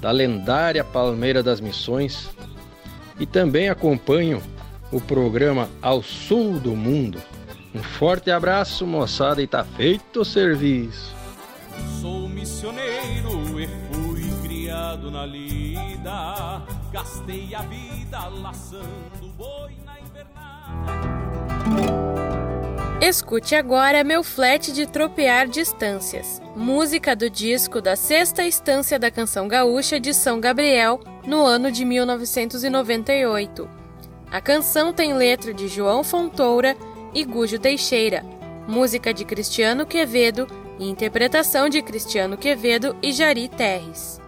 da 0.00 0.10
lendária 0.10 0.82
Palmeira 0.82 1.42
das 1.42 1.60
Missões, 1.60 2.30
e 3.18 3.26
também 3.26 3.68
acompanho 3.68 4.42
o 4.90 5.00
programa 5.00 5.68
Ao 5.82 6.02
Sul 6.02 6.58
do 6.58 6.74
Mundo. 6.74 7.20
Um 7.74 7.82
forte 7.82 8.30
abraço, 8.30 8.86
moçada, 8.86 9.42
e 9.42 9.46
tá 9.46 9.64
feito 9.64 10.20
o 10.20 10.24
serviço. 10.24 11.14
Sou 12.00 12.28
missioneiro 12.28 13.60
e 13.60 13.68
fui 13.92 14.48
criado 14.48 15.10
na 15.10 15.26
lida, 15.26 16.62
gastei 16.92 17.54
a 17.54 17.62
vida 17.62 18.26
laçando 18.28 19.28
boi 19.36 19.76
na 19.84 20.00
invernada. 20.00 21.18
Escute 23.00 23.54
agora 23.54 24.02
meu 24.02 24.24
flat 24.24 24.72
de 24.72 24.86
tropear 24.86 25.46
distâncias, 25.46 26.42
música 26.56 27.14
do 27.14 27.30
disco 27.30 27.80
da 27.80 27.94
sexta 27.94 28.44
estância 28.44 28.98
da 28.98 29.10
canção 29.10 29.46
gaúcha 29.46 30.00
de 30.00 30.12
São 30.12 30.40
Gabriel, 30.40 31.00
no 31.28 31.44
ano 31.44 31.70
de 31.70 31.84
1998. 31.84 33.68
A 34.32 34.40
canção 34.40 34.94
tem 34.94 35.12
letra 35.12 35.52
de 35.52 35.68
João 35.68 36.02
Fontoura 36.02 36.74
e 37.12 37.22
Gujo 37.22 37.58
Teixeira, 37.58 38.24
música 38.66 39.12
de 39.12 39.26
Cristiano 39.26 39.84
Quevedo 39.84 40.46
e 40.78 40.88
interpretação 40.88 41.68
de 41.68 41.82
Cristiano 41.82 42.38
Quevedo 42.38 42.96
e 43.02 43.12
Jari 43.12 43.46
Terres. 43.46 44.18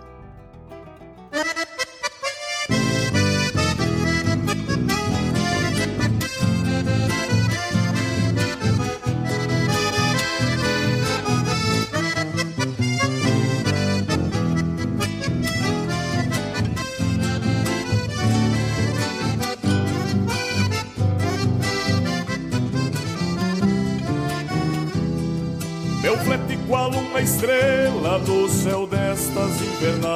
Meu 26.11 26.19
flete 26.19 26.55
igual 26.55 26.91
uma 26.91 27.21
estrela 27.21 28.19
do 28.19 28.49
céu 28.49 28.85
destas 28.85 29.63
invernadas. 29.63 30.11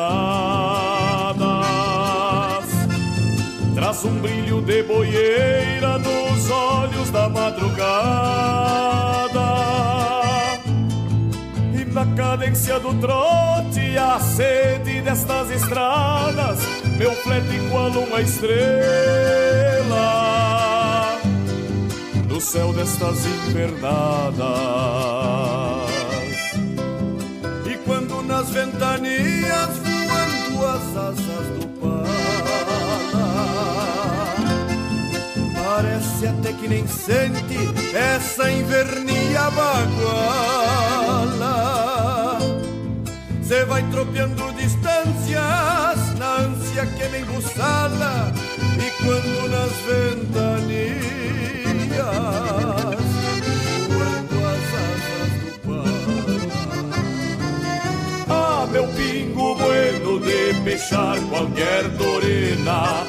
Traz 3.76 4.04
um 4.04 4.18
brilho 4.18 4.60
de 4.60 4.82
boieira 4.82 5.96
nos 5.98 6.50
olhos 6.50 7.10
da 7.12 7.28
madrugada. 7.28 7.84
E 11.80 11.84
na 11.84 12.04
cadência 12.16 12.80
do 12.80 12.92
trote 12.94 13.96
a 13.96 14.18
sede 14.18 15.00
destas 15.00 15.48
estradas 15.52 16.58
Meu 16.98 17.12
flete 17.12 17.54
igual 17.54 17.90
uma 17.90 18.20
estrela 18.20 18.64
no 22.28 22.40
céu 22.40 22.72
destas 22.72 23.24
invernadas 23.24 25.13
ventanias 28.74 29.70
voando 29.78 30.66
as 30.66 30.96
asas 30.96 31.46
do 31.58 31.66
pala 31.80 32.04
Parece 35.64 36.26
até 36.26 36.52
que 36.52 36.68
nem 36.68 36.86
sente 36.86 37.58
essa 37.94 38.50
invernia 38.50 39.50
baguala. 39.50 40.74
Cê 43.42 43.64
vai 43.64 43.82
tropeando 43.90 44.52
distâncias 44.52 46.14
na 46.18 46.36
ânsia 46.36 46.86
que 46.86 47.08
me 47.08 47.20
embuçala 47.20 48.32
E 48.78 48.90
quando 49.02 49.48
nas 49.50 49.72
ventanias 49.86 51.03
de 60.24 60.60
peixar 60.64 61.20
qualquer 61.30 61.88
dorena 61.90 63.04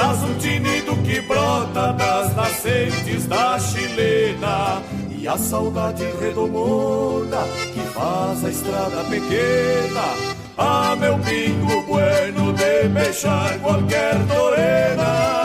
Traz 0.00 0.22
um 0.22 0.34
tinido 0.34 0.96
que 1.02 1.20
brota 1.20 1.92
das 1.92 2.34
nascentes 2.34 3.26
da 3.26 3.58
chilena. 3.58 4.82
E 5.10 5.28
a 5.28 5.36
saudade 5.36 6.04
redomona 6.18 7.42
que 7.74 7.80
faz 7.92 8.42
a 8.42 8.48
estrada 8.48 9.04
pequena. 9.10 10.36
Ah, 10.56 10.96
meu 10.98 11.18
pingo 11.18 11.82
bueno 11.82 12.54
de 12.54 12.88
peixar 12.88 13.58
qualquer 13.58 14.18
dorena 14.20 15.39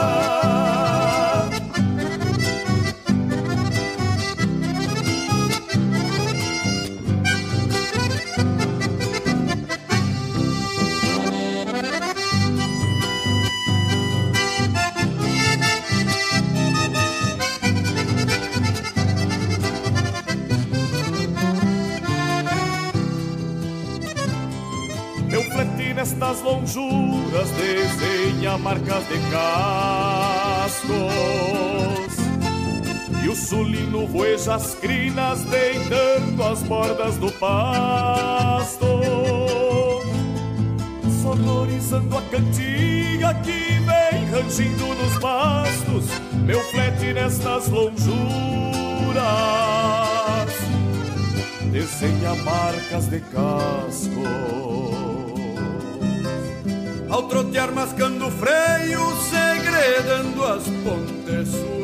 nestas 26.26 26.42
lonjuras 26.42 27.50
desenha 27.52 28.58
marcas 28.58 29.06
de 29.06 29.18
cascos. 29.30 30.96
E 33.22 33.28
o 33.28 33.36
sulino 33.36 34.06
voeja 34.08 34.56
as 34.56 34.74
crinas 34.74 35.42
deitando 35.42 36.42
as 36.42 36.62
bordas 36.64 37.16
do 37.18 37.30
pasto. 37.32 38.86
Sonorizando 41.22 42.18
a 42.18 42.22
cantiga 42.22 43.34
que 43.42 43.80
vem 43.80 44.24
rangindo 44.30 44.86
nos 44.94 45.18
pastos 45.18 46.04
Meu 46.44 46.60
flete 46.70 47.12
nestas 47.12 47.68
lonjuras. 47.68 48.16
Desenha 51.70 52.34
marcas 52.36 53.06
de 53.08 53.20
cascos 53.20 55.05
Ao 57.08 57.22
trotear 57.24 57.72
mascando 57.72 58.30
freio, 58.30 59.00
segredando 59.30 60.44
as 60.44 60.64
pontezuelas 60.84 61.76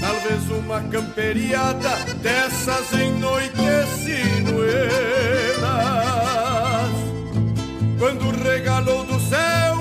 Talvez 0.00 0.50
um 0.50 0.58
uma 0.68 0.80
camperiada 0.82 1.96
dessas 2.22 2.92
em 2.92 3.18
noites 3.18 3.88
sinuelas. 4.04 4.88
Quando 7.98 8.30
regalou 8.42 9.04
do 9.04 9.18
céu 9.18 9.76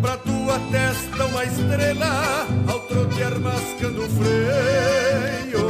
pra 0.00 0.16
tua 0.16 0.58
testa 0.70 1.26
uma 1.26 1.44
estrela, 1.44 2.46
ao 2.66 2.80
trotear 2.80 3.38
mascando 3.38 4.04
o 4.04 4.08
freio, 4.08 5.68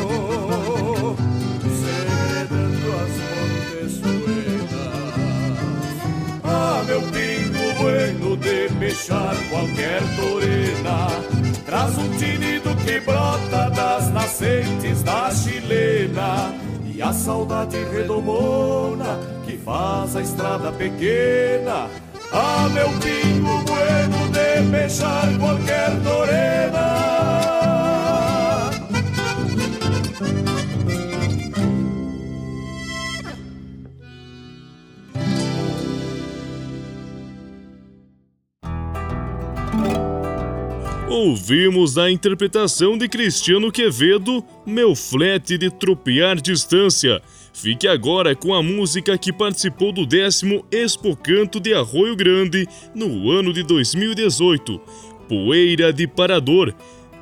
meu 6.89 7.03
pingo 7.03 7.74
bueno 7.78 8.36
de 8.39 8.68
peixar 8.78 9.36
qualquer 9.51 10.01
torena. 10.16 11.09
Traz 11.66 11.99
um 11.99 12.09
tinido 12.16 12.74
que 12.76 12.99
brota 13.01 13.70
das 13.70 14.11
nascentes 14.11 15.03
da 15.03 15.30
chilena. 15.30 16.55
E 16.86 17.03
a 17.03 17.12
saudade 17.12 17.76
redomona 17.93 19.20
que 19.45 19.59
faz 19.59 20.16
a 20.16 20.22
estrada 20.22 20.72
pequena. 20.72 21.89
Ah, 22.32 22.68
meu 22.72 22.89
pingo 23.01 23.62
bueno 23.64 24.28
de 24.32 24.62
beijar 24.70 25.28
qualquer 25.39 25.91
torena 26.03 27.58
Ouvimos 41.21 41.99
a 41.99 42.09
interpretação 42.09 42.97
de 42.97 43.09
Cristiano 43.09 43.73
Quevedo, 43.73 44.41
Meu 44.64 44.95
Flete 44.95 45.59
de 45.59 45.69
Tropear 45.69 46.41
Distância. 46.41 47.21
Fique 47.53 47.89
agora 47.89 48.37
com 48.37 48.55
a 48.55 48.62
música 48.62 49.19
que 49.19 49.33
participou 49.33 49.91
do 49.91 50.07
décimo 50.07 50.64
Expo 50.71 51.16
Canto 51.16 51.59
de 51.59 51.75
Arroio 51.75 52.14
Grande 52.14 52.69
no 52.95 53.33
ano 53.33 53.53
de 53.53 53.64
2018, 53.64 54.81
Poeira 55.29 55.93
de 55.93 56.07
Parador. 56.07 56.73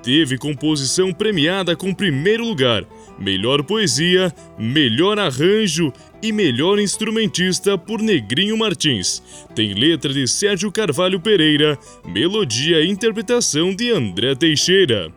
Teve 0.03 0.37
composição 0.37 1.11
premiada 1.11 1.75
com 1.75 1.95
primeiro 1.95 2.45
lugar, 2.45 2.85
melhor 3.19 3.63
poesia, 3.63 4.31
melhor 4.59 5.19
arranjo 5.19 5.91
e 6.27 6.33
melhor 6.33 6.81
instrumentista 6.81 7.79
por 7.79 8.03
Negrinho 8.03 8.57
Martins. 8.57 9.23
Tem 9.55 9.75
letra 9.75 10.13
de 10.13 10.27
Sérgio 10.27 10.73
Carvalho 10.73 11.21
Pereira, 11.21 11.79
melodia 12.05 12.81
e 12.81 12.91
interpretação 12.91 13.73
de 13.73 13.93
André 13.93 14.35
Teixeira. 14.35 15.13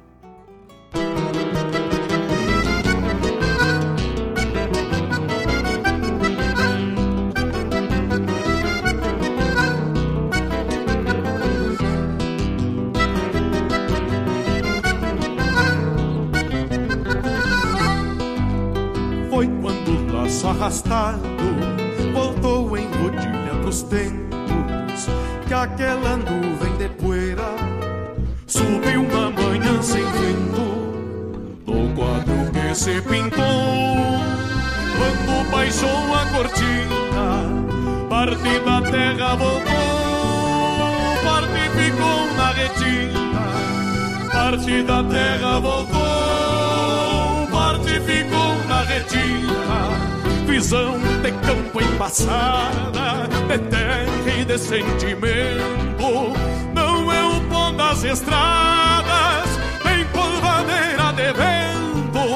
Da 44.84 45.04
terra 45.04 45.60
voltou 45.60 46.00
parte 47.52 48.00
ficou 48.02 48.56
na 48.68 48.82
retina 48.84 50.10
visão 50.60 50.98
de 51.22 51.32
campo 51.32 51.82
embaçada, 51.82 53.28
de 53.48 53.58
terra 53.70 54.40
e 54.40 54.44
de 54.44 54.58
sentimento. 54.58 56.34
Não 56.74 57.12
é 57.12 57.24
o 57.24 57.42
pó 57.50 57.72
das 57.72 58.04
estradas, 58.04 59.50
nem 59.86 60.04
polvadeira 60.08 61.14
de 61.14 61.32
vento, 61.34 62.28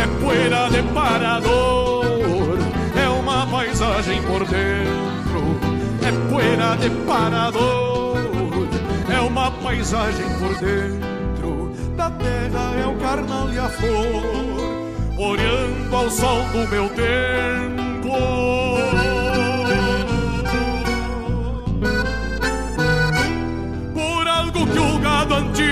é 0.00 0.06
poeira 0.20 0.70
de 0.70 0.82
parador, 0.94 2.58
é 2.96 3.08
uma 3.08 3.46
paisagem 3.46 4.22
por 4.22 4.46
dentro, 4.46 5.60
é 6.02 6.30
poeira 6.30 6.76
de 6.76 6.90
parador, 7.04 8.16
é 9.12 9.20
uma 9.20 9.50
paisagem 9.50 10.26
por 10.38 10.54
dentro. 10.60 11.19
Terra 12.22 12.74
é 12.82 12.86
o 12.86 12.94
carnal 12.96 13.52
e 13.52 13.58
a 13.58 13.68
flor 13.68 14.50
olhando 15.18 15.96
ao 15.96 16.10
sol 16.10 16.42
do 16.52 16.68
meu 16.68 16.88
tempo. 16.90 18.10
Por 23.94 24.28
algo 24.28 24.66
que 24.66 24.78
o 24.78 24.98
gado 24.98 25.34
antigo 25.34 25.70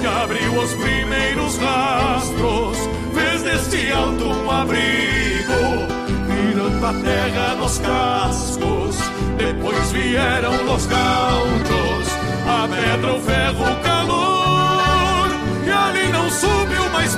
que 0.00 0.06
abriu 0.06 0.54
os 0.60 0.72
primeiros 0.74 1.56
rastros 1.58 2.78
fez 3.14 3.42
deste 3.42 3.92
alto 3.92 4.24
um 4.24 4.50
abrigo, 4.50 5.86
virando 6.26 6.86
a 6.86 6.92
terra 6.92 7.54
nos 7.54 7.78
cascos. 7.78 8.98
Depois 9.36 9.92
vieram 9.92 10.52
os 10.74 10.86
gauchos, 10.86 12.08
a 12.46 12.68
pedra, 12.68 13.14
o 13.14 13.20
ferro, 13.20 13.79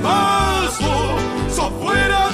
subiu 0.03 0.09
mais 0.09 0.77
passo 0.79 0.85
só 1.51 1.71
fuera 1.71 2.32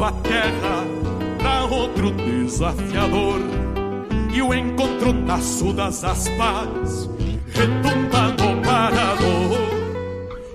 escarva 0.00 0.08
a 0.08 0.12
terra 0.12 0.84
pra 1.38 1.64
outro 1.64 2.10
desafiador. 2.12 3.40
E 4.32 4.40
o 4.40 4.54
encontronaço 4.54 5.72
das 5.72 6.02
aspas 6.04 7.10
retumba 7.52 8.28
no 8.38 8.62
parador. 8.62 9.58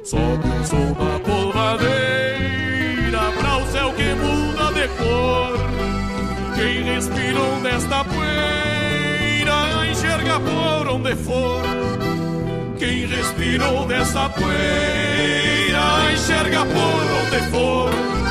Sobe 0.03 0.47
o 0.47 0.65
som 0.65 0.95
polvadeira 1.23 3.19
pra 3.39 3.57
o 3.57 3.67
céu 3.67 3.93
que 3.93 4.15
muda 4.15 4.71
de 4.73 4.87
cor. 4.97 5.59
Quem 6.55 6.83
respirou 6.83 7.59
desta 7.61 8.03
poeira 8.05 9.87
enxerga 9.91 10.39
por 10.39 10.87
onde 10.89 11.15
for. 11.15 11.61
Quem 12.79 13.05
respirou 13.05 13.85
dessa 13.85 14.29
poeira 14.29 16.11
enxerga 16.13 16.65
por 16.65 17.03
onde 17.21 17.41
for. 17.51 18.24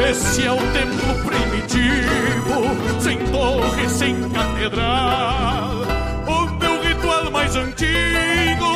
Esse 0.00 0.46
é 0.46 0.52
o 0.52 0.56
templo 0.56 1.14
primitivo, 1.24 3.00
sem 3.00 3.18
torre, 3.30 3.88
sem 3.88 4.28
catedral. 4.30 5.82
O 6.26 6.46
meu 6.58 6.82
ritual 6.82 7.30
mais 7.30 7.54
antigo 7.54 8.72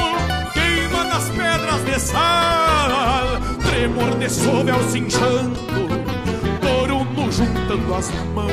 queima 0.52 1.04
nas 1.04 1.28
pedras 1.30 1.84
de 1.84 2.00
sal. 2.00 3.40
Tremor 3.66 4.16
de 4.18 4.30
sovel 4.30 4.82
cinchando, 4.90 5.60
coruno 6.60 7.32
juntando 7.32 7.94
as 7.94 8.10
mãos, 8.34 8.50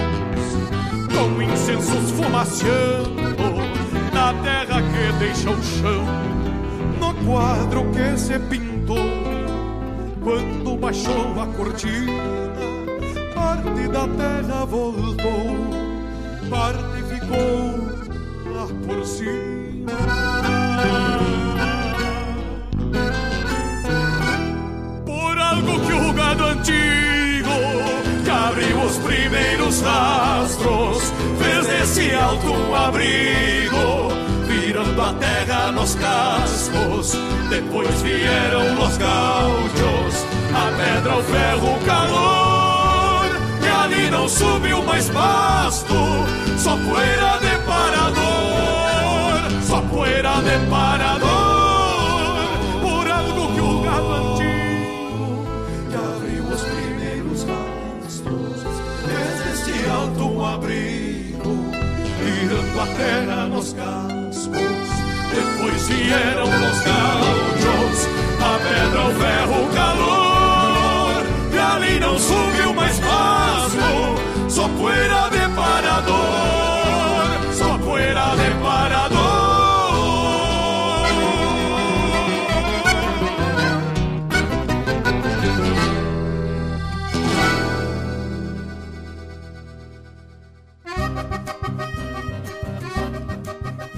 com 1.14 1.42
incensos 1.42 2.12
fumaciando 2.12 3.24
na 4.14 4.34
terra 4.44 4.82
que 4.82 5.20
deixa 5.20 5.50
o 5.50 5.64
chão. 5.64 6.06
No 7.00 7.14
quadro 7.26 7.86
que 7.92 8.18
se 8.18 8.40
pintou 8.40 9.43
quando 10.24 10.78
baixou 10.78 11.42
a 11.42 11.46
cortina, 11.48 12.14
parte 13.36 13.88
da 13.90 14.08
terra 14.08 14.66
voltou, 14.66 15.58
parte 16.50 17.04
ficou 17.10 18.54
lá 18.54 18.68
por 18.88 19.06
cima. 19.06 19.92
Por 25.06 25.38
algo 25.38 25.80
que 25.86 25.94
o 25.94 26.14
gado 26.14 26.44
antigo, 26.46 27.50
que 28.24 28.30
abriu 28.30 28.82
os 28.82 28.98
primeiros 29.00 29.82
rastros, 29.82 31.14
fez 31.38 31.68
desse 31.68 32.16
alto 32.16 32.48
um 32.48 32.76
abrigo 32.76 34.23
virando 34.84 35.02
a 35.02 35.14
terra 35.14 35.72
nos 35.72 35.96
cascos. 35.96 37.14
Depois 37.50 38.02
vieram 38.02 38.84
os 38.84 38.98
gauchos, 38.98 40.26
a 40.54 40.72
pedra, 40.78 41.18
o 41.18 41.24
ferro, 41.24 41.76
o 41.76 41.86
calor. 41.86 43.30
E 43.62 43.68
ali 43.68 44.10
não 44.10 44.28
subiu 44.28 44.84
mais 44.84 45.10
pasto, 45.10 45.94
só 46.58 46.76
poeira 46.78 47.40
de 47.40 47.58
parador, 47.66 49.62
só 49.66 49.82
poeira 49.82 50.34
de 50.42 50.70
parador. 50.70 51.30
Por 52.82 53.10
algo 53.10 53.54
que 53.54 53.62
o 53.62 53.82
gado 53.82 54.14
antigo 54.14 55.46
que 55.90 55.96
abriu 55.96 56.44
os 56.44 56.62
primeiros 56.62 57.44
rastros, 57.44 58.64
desde 59.06 59.90
alto 59.90 60.26
um 60.26 60.46
abrigo, 60.46 61.72
virando 62.20 62.82
a 62.82 62.86
terra 62.96 63.46
nos 63.46 63.74
cascos. 63.74 64.23
Depois 65.34 65.88
vieram 65.88 66.44
os 66.44 66.80
gauchos, 66.82 68.08
a 68.40 68.60
pedra, 68.60 69.02
o 69.02 69.12
ferro, 69.20 69.64
o 69.64 69.74
calor. 69.74 71.24
E 71.52 71.58
ali 71.58 72.00
não 72.00 72.20
subiu 72.20 72.74
mais 72.74 73.00
pasmo, 73.00 74.50
só 74.50 74.68
poeira 74.70 75.30
de 75.30 75.50
parador, 75.56 77.26
só 77.52 77.78
poeira 77.80 78.36
de 78.36 78.52
parador. 78.62 79.34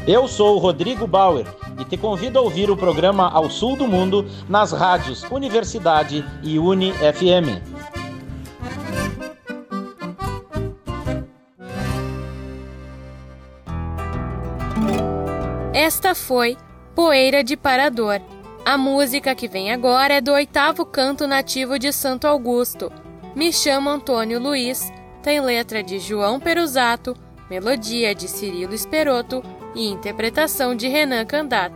Eu 0.08 0.28
sou 0.28 0.56
o 0.56 0.60
Rodrigo 0.60 1.08
Bauer 1.08 1.48
e 1.80 1.84
te 1.84 1.98
convido 1.98 2.38
a 2.38 2.42
ouvir 2.44 2.70
o 2.70 2.78
programa 2.78 3.28
Ao 3.28 3.50
Sul 3.50 3.76
do 3.76 3.88
Mundo 3.88 4.24
nas 4.48 4.72
rádios 4.72 5.24
Universidade 5.32 6.24
e 6.44 6.60
Uni 6.60 6.94
FM. 6.94 7.60
Esta 15.74 16.14
foi 16.14 16.56
Poeira 16.94 17.44
de 17.44 17.58
Parador. 17.58 18.22
A 18.64 18.78
música 18.78 19.34
que 19.34 19.48
vem 19.48 19.72
agora 19.72 20.16
é 20.16 20.22
do 20.22 20.34
oitavo 20.34 20.86
canto 20.86 21.26
nativo 21.26 21.80
de 21.80 21.92
Santo 21.92 22.28
Augusto. 22.28 22.92
Me 23.36 23.52
chamo 23.52 23.90
Antônio 23.90 24.40
Luiz, 24.40 24.94
tem 25.24 25.42
letra 25.42 25.82
de 25.82 25.98
João 25.98 26.40
Peruzato, 26.40 27.16
melodia 27.50 28.14
de 28.14 28.28
Cirilo 28.28 28.76
Esperoto 28.76 29.42
e 29.76 29.88
interpretação 29.88 30.74
de 30.76 30.88
Renan 30.88 31.26
Candato. 31.26 31.76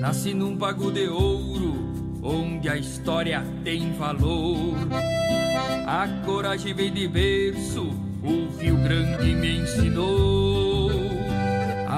Nasci 0.00 0.32
num 0.34 0.56
pago 0.56 0.90
de 0.90 1.06
ouro, 1.08 1.76
onde 2.22 2.68
a 2.68 2.76
história 2.76 3.44
tem 3.62 3.92
valor. 3.92 4.74
A 5.86 6.08
coragem 6.24 6.74
vem 6.74 6.92
de 6.92 7.06
berço, 7.06 7.92
o 8.22 8.58
Rio 8.58 8.76
Grande 8.78 9.34
me 9.34 9.58
ensinou. 9.58 10.87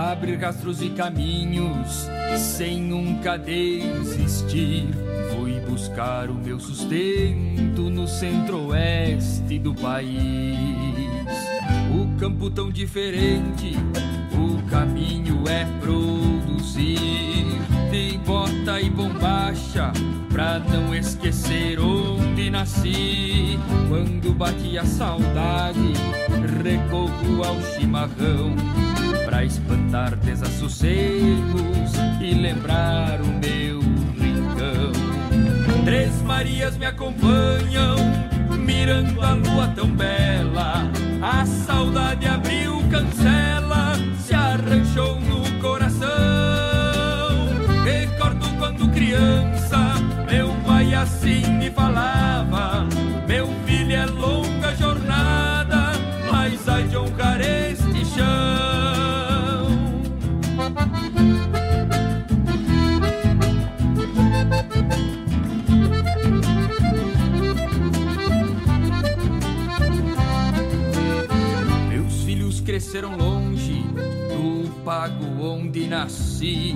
Abrir 0.01 0.37
rastros 0.37 0.81
e 0.81 0.89
caminhos, 0.89 2.09
sem 2.39 2.81
nunca 2.81 3.37
desistir. 3.37 4.89
Fui 5.31 5.61
buscar 5.61 6.31
o 6.31 6.35
meu 6.35 6.59
sustento 6.59 7.83
no 7.91 8.09
centro-oeste 8.09 9.59
do 9.59 9.75
país. 9.75 10.17
O 11.95 12.19
campo 12.19 12.49
tão 12.49 12.71
diferente, 12.71 13.77
o 14.33 14.71
caminho 14.71 15.45
é 15.47 15.67
produzir. 15.83 16.97
De 17.91 18.17
bota 18.25 18.81
e 18.81 18.89
bombacha, 18.89 19.93
pra 20.33 20.61
não 20.61 20.95
esquecer 20.95 21.79
onde 21.79 22.49
nasci. 22.49 23.59
Quando 23.91 24.33
bate 24.33 24.79
a 24.79 24.85
saudade, 24.87 25.93
recorro 26.65 27.45
ao 27.45 27.61
chimarrão. 27.61 28.90
Espantar 29.45 30.17
desassossegos 30.17 31.93
e 32.21 32.35
lembrar 32.35 33.21
o 33.21 33.27
meu 33.27 33.81
rincão. 34.19 34.93
Três 35.85 36.21
Marias 36.23 36.77
me 36.77 36.85
acompanham, 36.87 37.97
mirando 38.59 39.21
a 39.23 39.33
lua 39.33 39.69
tão 39.75 39.89
bela. 39.91 40.91
A 41.23 41.47
saudade 41.47 42.27
abriu 42.27 42.81
cancela, 42.91 43.90
nasci, 75.91 76.73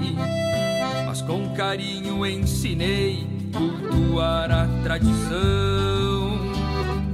mas 1.06 1.22
com 1.22 1.48
carinho 1.50 2.26
ensinei 2.26 3.24
cultuar 3.52 4.50
a 4.50 4.66
tradição. 4.82 6.52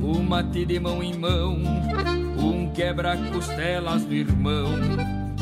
O 0.03 0.23
mate 0.23 0.65
de 0.65 0.81
mão 0.81 1.03
em 1.03 1.13
mão, 1.15 1.59
um 2.39 2.71
quebra-costelas 2.71 4.03
do 4.07 4.15
irmão, 4.15 4.71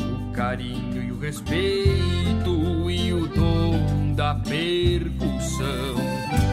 o 0.01 0.33
carinho 0.33 1.01
e 1.01 1.11
o 1.13 1.17
respeito 1.17 2.91
e 2.91 3.13
o 3.13 3.25
dom 3.27 4.13
da 4.13 4.35
percussão. 4.35 5.95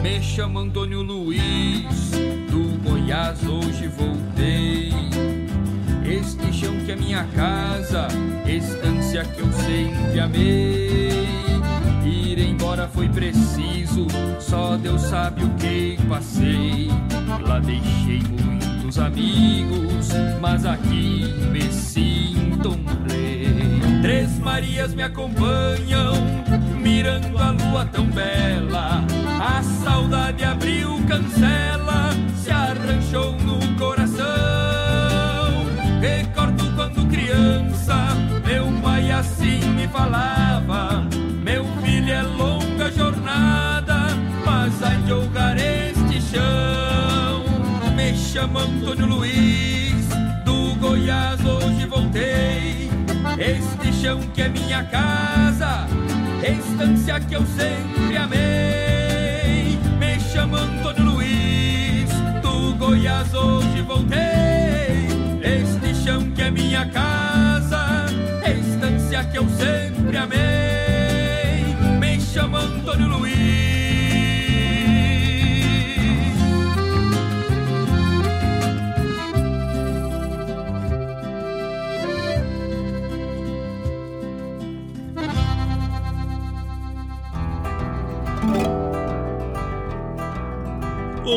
Me 0.01 0.21
chamo 0.23 0.59
Antônio 0.59 1.01
Luiz, 1.01 2.11
do 2.49 2.81
Goiás 2.81 3.45
hoje 3.45 3.87
voltei. 3.89 5.46
Este 6.27 6.51
chão 6.51 6.75
que 6.85 6.91
é 6.91 6.95
minha 6.97 7.23
casa, 7.33 8.09
estância 8.45 9.23
que 9.23 9.39
eu 9.39 9.49
sempre 9.53 10.19
amei. 10.19 11.25
Ir 12.03 12.37
embora 12.39 12.85
foi 12.85 13.07
preciso, 13.07 14.07
só 14.37 14.75
Deus 14.75 15.03
sabe 15.03 15.45
o 15.45 15.49
que 15.51 15.97
passei. 16.09 16.89
Lá 17.47 17.59
deixei 17.59 18.21
muitos 18.29 18.99
amigos, 18.99 20.09
mas 20.41 20.65
aqui 20.65 21.33
me 21.49 21.71
sinto 21.71 22.71
um 22.71 23.09
rei. 23.09 24.01
Três 24.01 24.37
Marias 24.39 24.93
me 24.93 25.03
acompanham, 25.03 26.13
mirando 26.77 27.37
a 27.37 27.51
lua 27.51 27.85
tão 27.85 28.05
bela. 28.05 29.01
A 29.39 29.63
saudade 29.63 30.43
abriu 30.43 31.01
cancela, 31.07 32.09
se 32.35 32.51
arranchou 32.51 33.31
no 33.43 33.56
assim 39.37 39.59
me 39.69 39.87
falava: 39.87 41.05
Meu 41.43 41.63
filho 41.83 42.11
é 42.11 42.21
longa 42.23 42.91
jornada, 42.91 44.07
mas 44.45 44.83
há 44.83 44.95
de 44.95 45.11
este 45.57 46.21
chão. 46.21 47.43
Me 47.95 48.15
chamo 48.15 48.59
Antônio 48.59 49.05
Luiz, 49.05 50.07
do 50.43 50.75
Goiás 50.79 51.39
hoje 51.45 51.85
voltei. 51.85 52.89
Este 53.37 53.93
chão 54.01 54.19
que 54.33 54.41
é 54.41 54.49
minha 54.49 54.83
casa, 54.83 55.87
estância 56.43 57.19
que 57.19 57.35
eu 57.35 57.45
sempre 57.45 58.17
amei. 58.17 59.77
Me 59.99 60.19
chamo 60.31 60.57
Goiás 62.75 63.33
hoje 63.33 63.81
voltei. 63.81 65.07
Este 65.41 65.93
chão 66.03 66.31
que 66.31 66.41
é 66.41 66.51
minha 66.51 66.85
casa, 66.87 67.26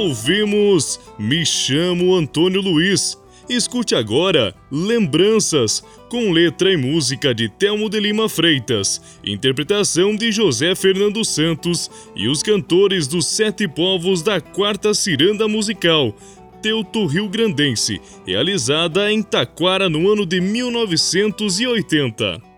Ouvimos 0.01 0.99
Me 1.19 1.45
Chamo 1.45 2.17
Antônio 2.17 2.63
Luiz. 2.63 3.19
Escute 3.51 3.95
agora 3.95 4.55
Lembranças, 4.73 5.85
com 6.09 6.33
letra 6.33 6.73
e 6.73 6.77
música 6.79 7.35
de 7.35 7.51
Telmo 7.51 7.91
de 7.91 8.01
Lima 8.01 8.27
Freitas, 8.27 9.19
interpretação 9.23 10.17
de 10.17 10.33
José 10.33 10.75
Fernando 10.75 11.23
Santos 11.23 11.91
e 12.17 12.29
os 12.29 12.43
cantores 12.43 13.07
dos 13.07 13.27
Sete 13.27 13.69
Povos 13.69 14.23
da 14.23 14.41
Quarta 14.41 14.95
Ciranda 14.95 15.47
Musical, 15.47 16.17
Teuto 16.63 17.05
Rio 17.05 17.29
Grandense, 17.29 18.01
realizada 18.27 19.13
em 19.13 19.23
Taquara 19.23 19.91
no 19.91 20.11
ano 20.11 20.25
de 20.25 20.41
1980. 20.41 22.50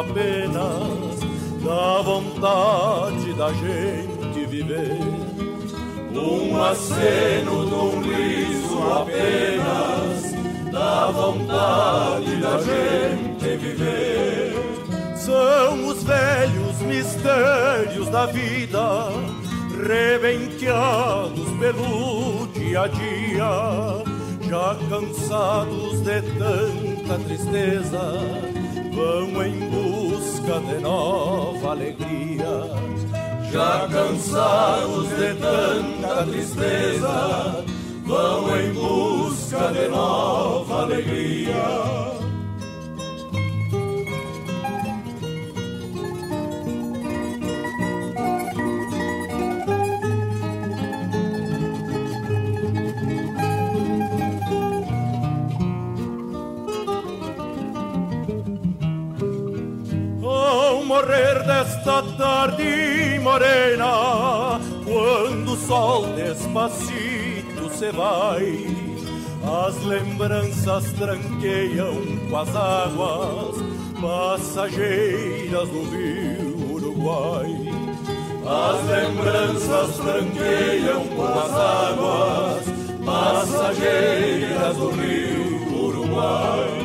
Apenas 0.00 1.18
dá 1.64 2.02
vontade 2.02 3.32
da 3.34 3.52
gente 3.52 4.46
viver. 4.46 4.98
Um 6.14 6.60
aceno 6.62 7.66
de 7.66 7.74
um 7.74 8.02
riso 8.02 8.78
apenas 8.92 10.34
dá 10.72 11.10
vontade 11.10 12.36
da 12.36 12.58
gente 12.58 13.56
viver. 13.56 14.54
São 15.16 15.88
os 15.88 16.02
velhos 16.02 16.78
mistérios 16.80 18.08
da 18.08 18.26
vida, 18.26 19.10
rebenteados 19.86 21.50
pelo 21.58 22.46
dia 22.48 22.82
a 22.82 22.88
dia, 22.88 24.04
já 24.48 24.76
cansados 24.88 26.00
de 26.00 26.22
tanta 26.38 27.18
tristeza, 27.24 28.57
vão 28.98 29.46
em 29.46 29.60
busca 29.70 30.60
de 30.60 30.80
nova 30.80 31.70
alegria. 31.70 32.54
Já 33.52 33.88
cansados 33.88 35.08
de 35.10 35.34
tanta 35.34 36.26
tristeza, 36.26 37.64
vão 38.04 38.60
em 38.60 38.72
busca 38.72 39.72
de 39.72 39.88
nova 39.88 40.82
alegria. 40.82 42.17
Desta 61.48 62.02
tarde 62.18 63.18
morena, 63.22 64.60
quando 64.84 65.52
o 65.52 65.56
sol 65.56 66.04
despacito 66.14 67.70
se 67.72 67.90
vai, 67.90 68.66
as 69.66 69.82
lembranças 69.82 70.92
tranqueiam 70.92 71.94
com 72.28 72.36
as 72.36 72.54
águas 72.54 73.56
passageiras 73.98 75.68
do 75.70 75.84
rio 75.90 76.70
Uruguai. 76.70 77.50
As 78.44 78.86
lembranças 78.86 79.96
tranqueiam 79.96 81.06
com 81.16 81.24
as 81.24 81.52
águas 81.54 82.64
passageiras 83.06 84.76
do 84.76 84.90
rio 84.90 85.82
Uruguai. 85.82 86.77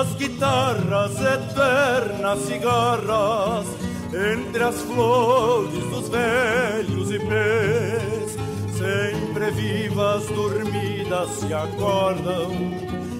As 0.00 0.14
guitarras 0.14 1.12
eternas 1.20 2.38
cigarras 2.46 3.66
entre 4.14 4.62
as 4.62 4.80
flores 4.80 5.84
dos 5.90 6.08
velhos 6.08 7.10
ipês, 7.10 8.38
sempre 8.78 9.50
vivas 9.50 10.24
dormidas 10.28 11.28
se 11.32 11.52
acordam 11.52 12.50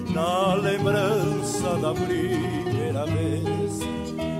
na 0.09 0.55
lembrança 0.55 1.77
da 1.77 1.93
primeira 1.93 3.05
vez. 3.05 3.79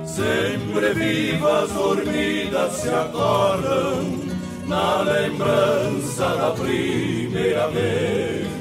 Sempre 0.03 0.95
vivas 0.95 1.71
dormidas 1.73 2.71
se 2.71 2.89
acordam 2.89 4.19
na 4.65 5.01
lembrança 5.01 6.27
da 6.37 6.51
primeira 6.59 7.67
vez. 7.67 8.60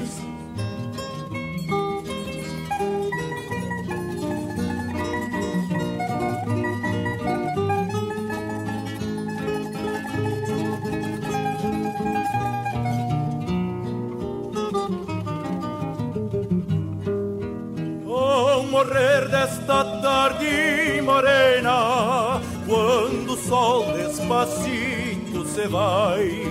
Desta 19.31 19.85
tarde 20.01 21.01
morena, 21.01 22.41
quando 22.67 23.31
o 23.31 23.37
sol 23.37 23.93
despacito 23.93 25.45
se 25.45 25.67
vai, 25.69 26.43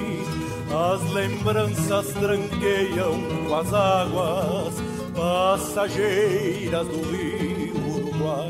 as 0.72 1.12
lembranças 1.12 2.06
tranqueiam 2.14 3.20
com 3.46 3.54
as 3.54 3.74
águas 3.74 4.74
passageiras 5.14 6.86
do 6.88 7.02
rio 7.10 7.76
Uruguai. 7.96 8.48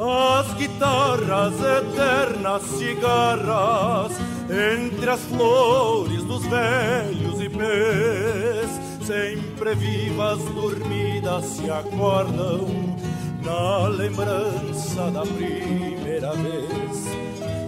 As 0.00 0.54
guitarras 0.54 1.54
eternas 1.60 2.62
cigarras 2.62 4.12
entre 4.48 5.10
as 5.10 5.20
flores 5.24 6.24
dos 6.24 6.46
velhos 6.46 7.42
ipês, 7.42 8.70
sempre 9.04 9.74
vivas 9.74 10.38
dormidas 10.38 11.44
se 11.44 11.70
acordam 11.70 12.87
na 13.48 13.88
lembrança 13.88 15.10
da 15.10 15.22
primeira 15.22 16.32
vez. 16.32 17.08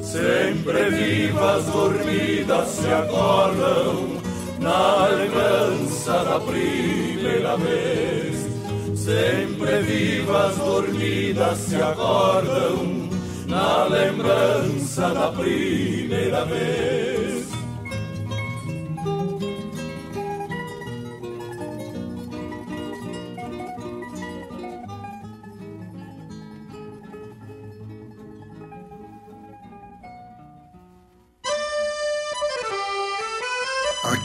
Sempre 0.03 0.91
vivas 0.91 1.65
dormidas 1.67 2.69
se 2.69 2.87
acordam 2.87 4.21
na 4.59 5.07
lembrança 5.07 6.25
da 6.25 6.41
primeira 6.41 7.57
vez. 7.57 8.47
Sempre 8.95 9.81
vivas 9.81 10.57
dormidas 10.57 11.59
se 11.59 11.77
acordam 11.77 13.09
na 13.47 13.85
lembrança 13.85 15.09
da 15.15 15.33
primeira 15.33 16.45
vez. 16.45 17.10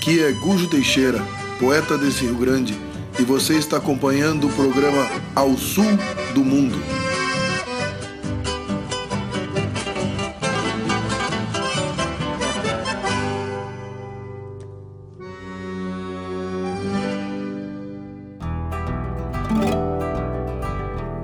Aqui 0.05 0.23
é 0.23 0.31
Gujo 0.33 0.67
Teixeira, 0.67 1.17
poeta 1.59 1.97
desse 1.97 2.25
Rio 2.25 2.37
Grande, 2.37 2.79
e 3.19 3.23
você 3.23 3.55
está 3.55 3.77
acompanhando 3.77 4.45
o 4.45 4.53
programa 4.53 5.09
Ao 5.35 5.57
Sul 5.57 5.97
do 6.35 6.45
Mundo. 6.45 6.77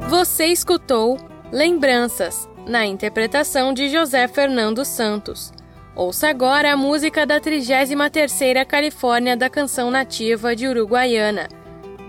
Você 0.09 0.47
escutou 0.47 1.19
Lembranças, 1.51 2.49
na 2.65 2.87
interpretação 2.87 3.75
de 3.75 3.89
José 3.89 4.27
Fernando 4.27 4.83
Santos. 4.83 5.53
Ouça 5.93 6.29
agora 6.29 6.71
a 6.71 6.77
música 6.77 7.25
da 7.25 7.39
33ª 7.41 8.65
Califórnia 8.65 9.35
da 9.35 9.49
Canção 9.49 9.91
Nativa 9.91 10.55
de 10.55 10.65
Uruguaiana. 10.65 11.49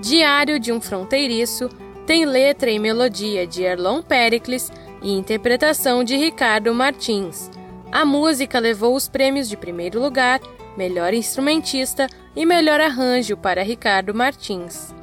Diário 0.00 0.60
de 0.60 0.72
um 0.72 0.80
Fronteiriço 0.80 1.68
tem 2.06 2.24
letra 2.24 2.70
e 2.70 2.78
melodia 2.78 3.44
de 3.44 3.64
Erlon 3.64 4.00
Pericles 4.00 4.70
e 5.02 5.10
interpretação 5.12 6.04
de 6.04 6.16
Ricardo 6.16 6.72
Martins. 6.72 7.50
A 7.90 8.04
música 8.04 8.60
levou 8.60 8.94
os 8.94 9.08
prêmios 9.08 9.48
de 9.48 9.56
primeiro 9.56 10.00
lugar, 10.00 10.40
melhor 10.76 11.12
instrumentista 11.12 12.06
e 12.36 12.46
melhor 12.46 12.80
arranjo 12.80 13.36
para 13.36 13.64
Ricardo 13.64 14.14
Martins. 14.14 14.94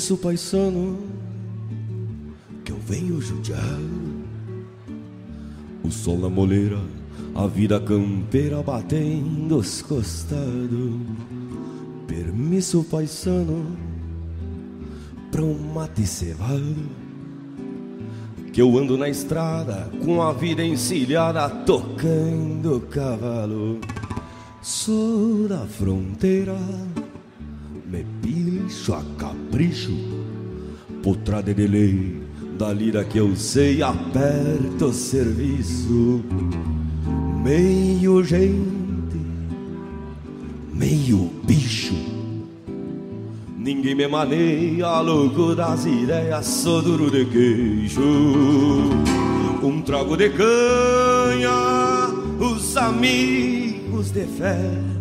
Permisso, 0.00 0.16
paisano, 0.16 0.98
que 2.64 2.72
eu 2.72 2.78
venho 2.78 3.20
judiar. 3.20 3.78
O 5.84 5.90
sol 5.90 6.16
na 6.18 6.30
moleira, 6.30 6.80
a 7.34 7.46
vida 7.46 7.78
campeira 7.78 8.62
batendo 8.62 9.58
os 9.58 9.82
costados. 9.82 10.94
Permisso, 12.06 12.82
paisano, 12.90 13.76
pra 15.30 15.42
um 15.42 15.74
mate 15.74 16.06
cevado. 16.06 16.76
Que 18.54 18.62
eu 18.62 18.78
ando 18.78 18.96
na 18.96 19.10
estrada 19.10 19.90
com 20.02 20.22
a 20.22 20.32
vida 20.32 20.64
encilhada, 20.64 21.46
tocando 21.50 22.80
cavalo. 22.88 23.78
Sou 24.62 25.46
da 25.46 25.66
fronteira 25.66 26.56
me 27.90 28.04
pilcho 28.22 28.94
a 28.94 29.02
capricho, 29.18 29.92
potrada 31.02 31.52
de 31.52 31.66
lei, 31.66 32.22
da 32.56 32.72
lira 32.72 33.02
que 33.02 33.18
eu 33.18 33.34
sei, 33.34 33.82
aperto 33.82 34.86
o 34.86 34.92
serviço. 34.92 36.22
Meio 37.42 38.22
gente, 38.22 39.20
meio 40.72 41.30
bicho, 41.42 41.94
ninguém 43.58 43.96
me 43.96 44.06
maneia, 44.06 45.00
louco 45.00 45.56
das 45.56 45.84
ideias, 45.84 46.46
sou 46.46 46.80
duro 46.80 47.10
de 47.10 47.24
queixo. 47.24 48.00
Um 49.62 49.82
trago 49.82 50.16
de 50.16 50.30
canha, 50.30 51.50
os 52.38 52.76
amigos 52.76 54.12
de 54.12 54.24
fé 54.26 54.99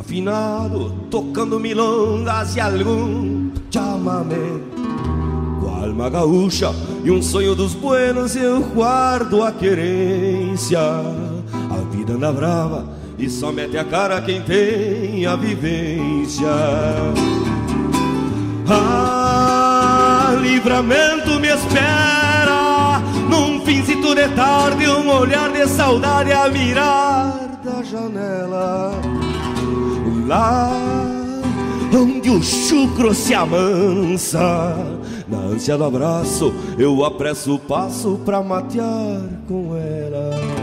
afinado, 0.00 0.94
tocando 1.10 1.60
milongas 1.60 2.56
e 2.56 2.60
algum 2.60 3.50
chamamé. 3.70 4.58
Com 5.60 5.68
a 5.68 5.84
alma 5.84 6.08
gaúcha 6.08 6.72
e 7.04 7.10
um 7.10 7.22
sonho 7.22 7.54
dos 7.54 7.74
buenos, 7.74 8.34
eu 8.34 8.60
guardo 8.60 9.42
a 9.42 9.52
querência. 9.52 10.80
A 10.80 11.94
vida 11.94 12.14
anda 12.14 12.32
brava 12.32 12.88
e 13.18 13.28
só 13.28 13.52
mete 13.52 13.76
a 13.76 13.84
cara 13.84 14.22
quem 14.22 14.40
tem 14.42 15.26
a 15.26 15.36
vivência. 15.36 16.48
Ah, 18.66 20.34
livramento 20.40 21.38
me 21.38 21.48
espera 21.48 23.02
num 23.28 23.60
finzito 23.66 24.14
de 24.14 24.28
tarde, 24.28 24.88
um 24.88 25.10
olhar 25.10 25.52
de 25.52 25.66
saudade 25.68 26.32
a 26.32 26.48
mirar 26.48 27.60
da 27.62 27.82
janela 27.82 28.92
lá 30.30 30.70
onde 31.92 32.30
o 32.30 32.40
chucro 32.40 33.12
se 33.12 33.34
amansa. 33.34 34.76
Na 35.28 35.38
ânsia 35.38 35.76
do 35.76 35.84
abraço, 35.84 36.52
eu 36.78 37.04
apresso 37.04 37.56
o 37.56 37.58
passo 37.58 38.20
pra 38.24 38.40
matear 38.40 39.20
com 39.48 39.76
ela. 39.76 40.59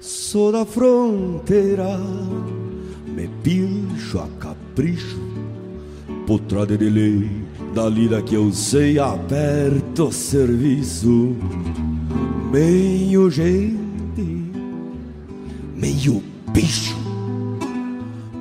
Sou 0.00 0.52
da 0.52 0.64
fronteira, 0.64 1.98
me 3.04 3.28
pilcho 3.42 4.20
a 4.20 4.28
capricho, 4.38 5.18
potrada 6.24 6.78
de 6.78 6.88
lei, 6.88 7.28
da 7.74 7.88
lira 7.88 8.22
que 8.22 8.36
eu 8.36 8.52
sei, 8.52 9.00
aberto 9.00 10.12
serviço. 10.12 11.34
Meio 12.52 13.28
gente, 13.28 14.44
meio 15.74 16.22
bicho, 16.52 16.96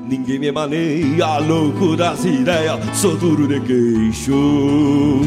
ninguém 0.07 0.37
me 0.37 0.51
maneia, 0.51 1.39
louco 1.39 1.95
das 1.95 2.23
ideias, 2.23 2.79
sou 2.95 3.17
duro 3.17 3.47
de 3.47 3.59
queixo. 3.61 5.21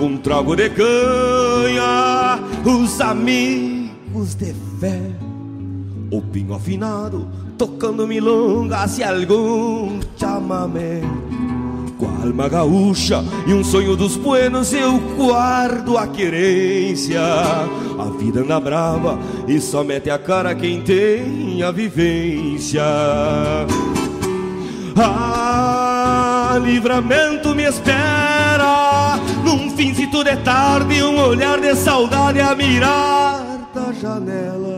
Um 0.00 0.16
trago 0.16 0.56
de 0.56 0.70
canha, 0.70 2.40
os 2.64 2.98
amigos 3.02 4.34
de 4.34 4.54
fé 4.80 5.17
o 6.10 6.22
pinho 6.22 6.54
afinado, 6.54 7.28
tocando 7.56 8.06
milongas 8.06 8.98
e 8.98 9.02
algum 9.02 10.00
chamamé. 10.16 11.00
Com 11.98 12.06
a 12.06 12.26
alma 12.26 12.48
gaúcha 12.48 13.24
e 13.46 13.52
um 13.52 13.64
sonho 13.64 13.96
dos 13.96 14.16
buenos, 14.16 14.72
eu 14.72 14.98
guardo 15.16 15.98
a 15.98 16.06
querência. 16.06 17.20
A 17.20 18.04
vida 18.16 18.40
anda 18.40 18.60
brava 18.60 19.18
e 19.48 19.60
só 19.60 19.82
mete 19.82 20.08
a 20.08 20.18
cara 20.18 20.54
quem 20.54 20.80
tem 20.80 21.62
a 21.62 21.72
vivência. 21.72 22.82
Ah, 24.96 26.58
livramento 26.62 27.54
me 27.54 27.64
espera 27.64 29.18
num 29.44 29.70
finzito 29.70 30.22
de 30.22 30.36
tarde, 30.38 31.02
um 31.02 31.20
olhar 31.20 31.60
de 31.60 31.74
saudade 31.74 32.40
a 32.40 32.54
mirar 32.54 33.68
da 33.74 33.92
janela 33.92 34.77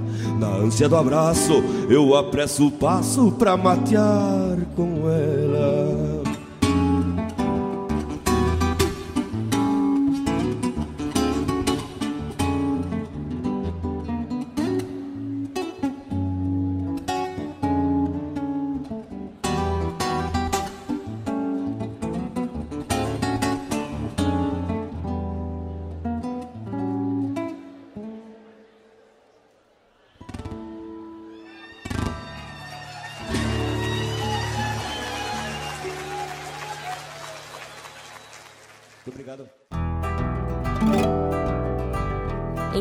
Na 0.41 0.55
ânsia 0.55 0.89
do 0.89 0.95
abraço, 0.95 1.63
eu 1.87 2.15
apresso 2.15 2.65
o 2.65 2.71
passo 2.71 3.31
pra 3.33 3.55
matear 3.55 4.57
com 4.75 5.07
ela. 5.07 5.90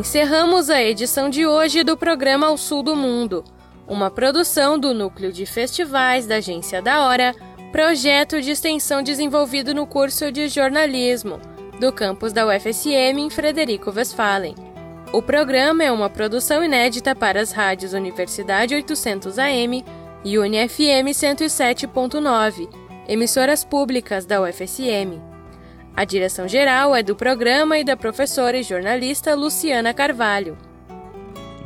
Encerramos 0.01 0.71
a 0.71 0.83
edição 0.83 1.29
de 1.29 1.47
hoje 1.47 1.85
do 1.85 1.95
programa 1.95 2.47
Ao 2.47 2.57
Sul 2.57 2.83
do 2.83 2.97
Mundo, 2.97 3.45
uma 3.87 4.11
produção 4.11 4.79
do 4.79 4.95
Núcleo 4.95 5.31
de 5.31 5.45
Festivais 5.45 6.27
da 6.27 6.37
Agência 6.37 6.81
da 6.81 7.05
Hora, 7.07 7.35
projeto 7.71 8.41
de 8.41 8.51
extensão 8.51 9.03
desenvolvido 9.03 9.75
no 9.75 9.87
curso 9.87 10.33
de 10.33 10.49
jornalismo 10.49 11.39
do 11.79 11.93
campus 11.93 12.33
da 12.33 12.47
UFSM 12.47 13.19
em 13.19 13.29
Frederico 13.29 13.93
Westphalen. 13.95 14.55
O 15.13 15.21
programa 15.21 15.85
é 15.85 15.93
uma 15.93 16.09
produção 16.09 16.65
inédita 16.65 17.15
para 17.15 17.39
as 17.39 17.53
rádios 17.53 17.93
Universidade 17.93 18.75
800 18.75 19.39
AM 19.39 19.85
e 20.25 20.39
UniFM 20.39 21.11
107.9, 21.13 22.71
emissoras 23.07 23.65
públicas 23.65 24.25
da 24.25 24.41
UFSM. 24.41 25.30
A 25.97 26.05
direção 26.05 26.49
geral 26.49 26.95
é 26.95 27.03
do 27.03 27.15
programa 27.15 27.79
e 27.79 27.85
da 27.85 27.97
professora 27.97 28.59
e 28.59 28.63
jornalista 28.63 29.35
Luciana 29.35 29.93
Carvalho. 29.93 30.57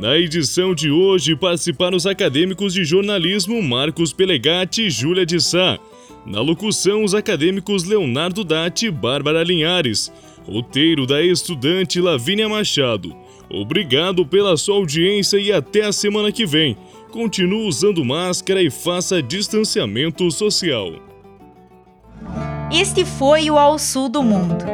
Na 0.01 0.19
edição 0.19 0.75
de 0.75 0.91
hoje 0.91 1.37
participaram 1.37 1.97
os 1.97 2.05
acadêmicos 2.05 2.75
de 2.75 2.85
jornalismo 2.85 3.63
Marcos 3.63 4.13
Pelegatti 4.13 4.83
e 4.83 4.91
Júlia 4.91 5.25
de 5.25 5.41
Sá. 5.41 5.79
Na 6.27 6.41
locução, 6.41 7.05
os 7.05 7.15
acadêmicos 7.15 7.85
Leonardo 7.85 8.43
Datti 8.43 8.87
e 8.87 8.91
Bárbara 8.91 9.45
Linhares. 9.45 10.13
Roteiro 10.47 11.07
da 11.07 11.23
estudante 11.23 12.01
Lavínia 12.01 12.49
Machado. 12.49 13.15
Obrigado 13.49 14.27
pela 14.27 14.57
sua 14.57 14.77
audiência 14.77 15.39
e 15.39 15.53
até 15.53 15.83
a 15.85 15.93
semana 15.93 16.33
que 16.33 16.45
vem. 16.45 16.77
Continue 17.11 17.69
usando 17.69 18.05
máscara 18.05 18.61
e 18.61 18.71
faça 18.71 19.23
distanciamento 19.23 20.29
social. 20.31 20.93
Este 22.75 23.05
foi 23.05 23.49
o 23.53 23.57
Ao 23.57 23.79
Sul 23.79 24.09
do 24.09 24.21
Mundo. 24.21 24.65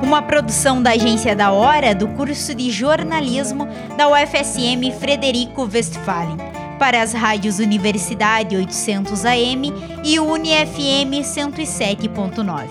Uma 0.00 0.22
produção 0.22 0.80
da 0.80 0.90
Agência 0.90 1.34
da 1.34 1.50
Hora 1.50 1.92
do 1.92 2.06
curso 2.06 2.54
de 2.54 2.70
jornalismo 2.70 3.66
da 3.96 4.08
UFSM 4.08 4.92
Frederico 5.00 5.62
Westphalen, 5.62 6.36
para 6.78 7.02
as 7.02 7.12
rádios 7.12 7.58
Universidade 7.58 8.54
800 8.54 9.24
AM 9.24 9.72
e 10.04 10.20
UniFM 10.20 11.20
107.9. 11.24 12.68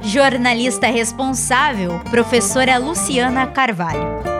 Jornalista 0.00 0.86
responsável, 0.86 2.00
professora 2.10 2.78
Luciana 2.78 3.46
Carvalho. 3.46 4.33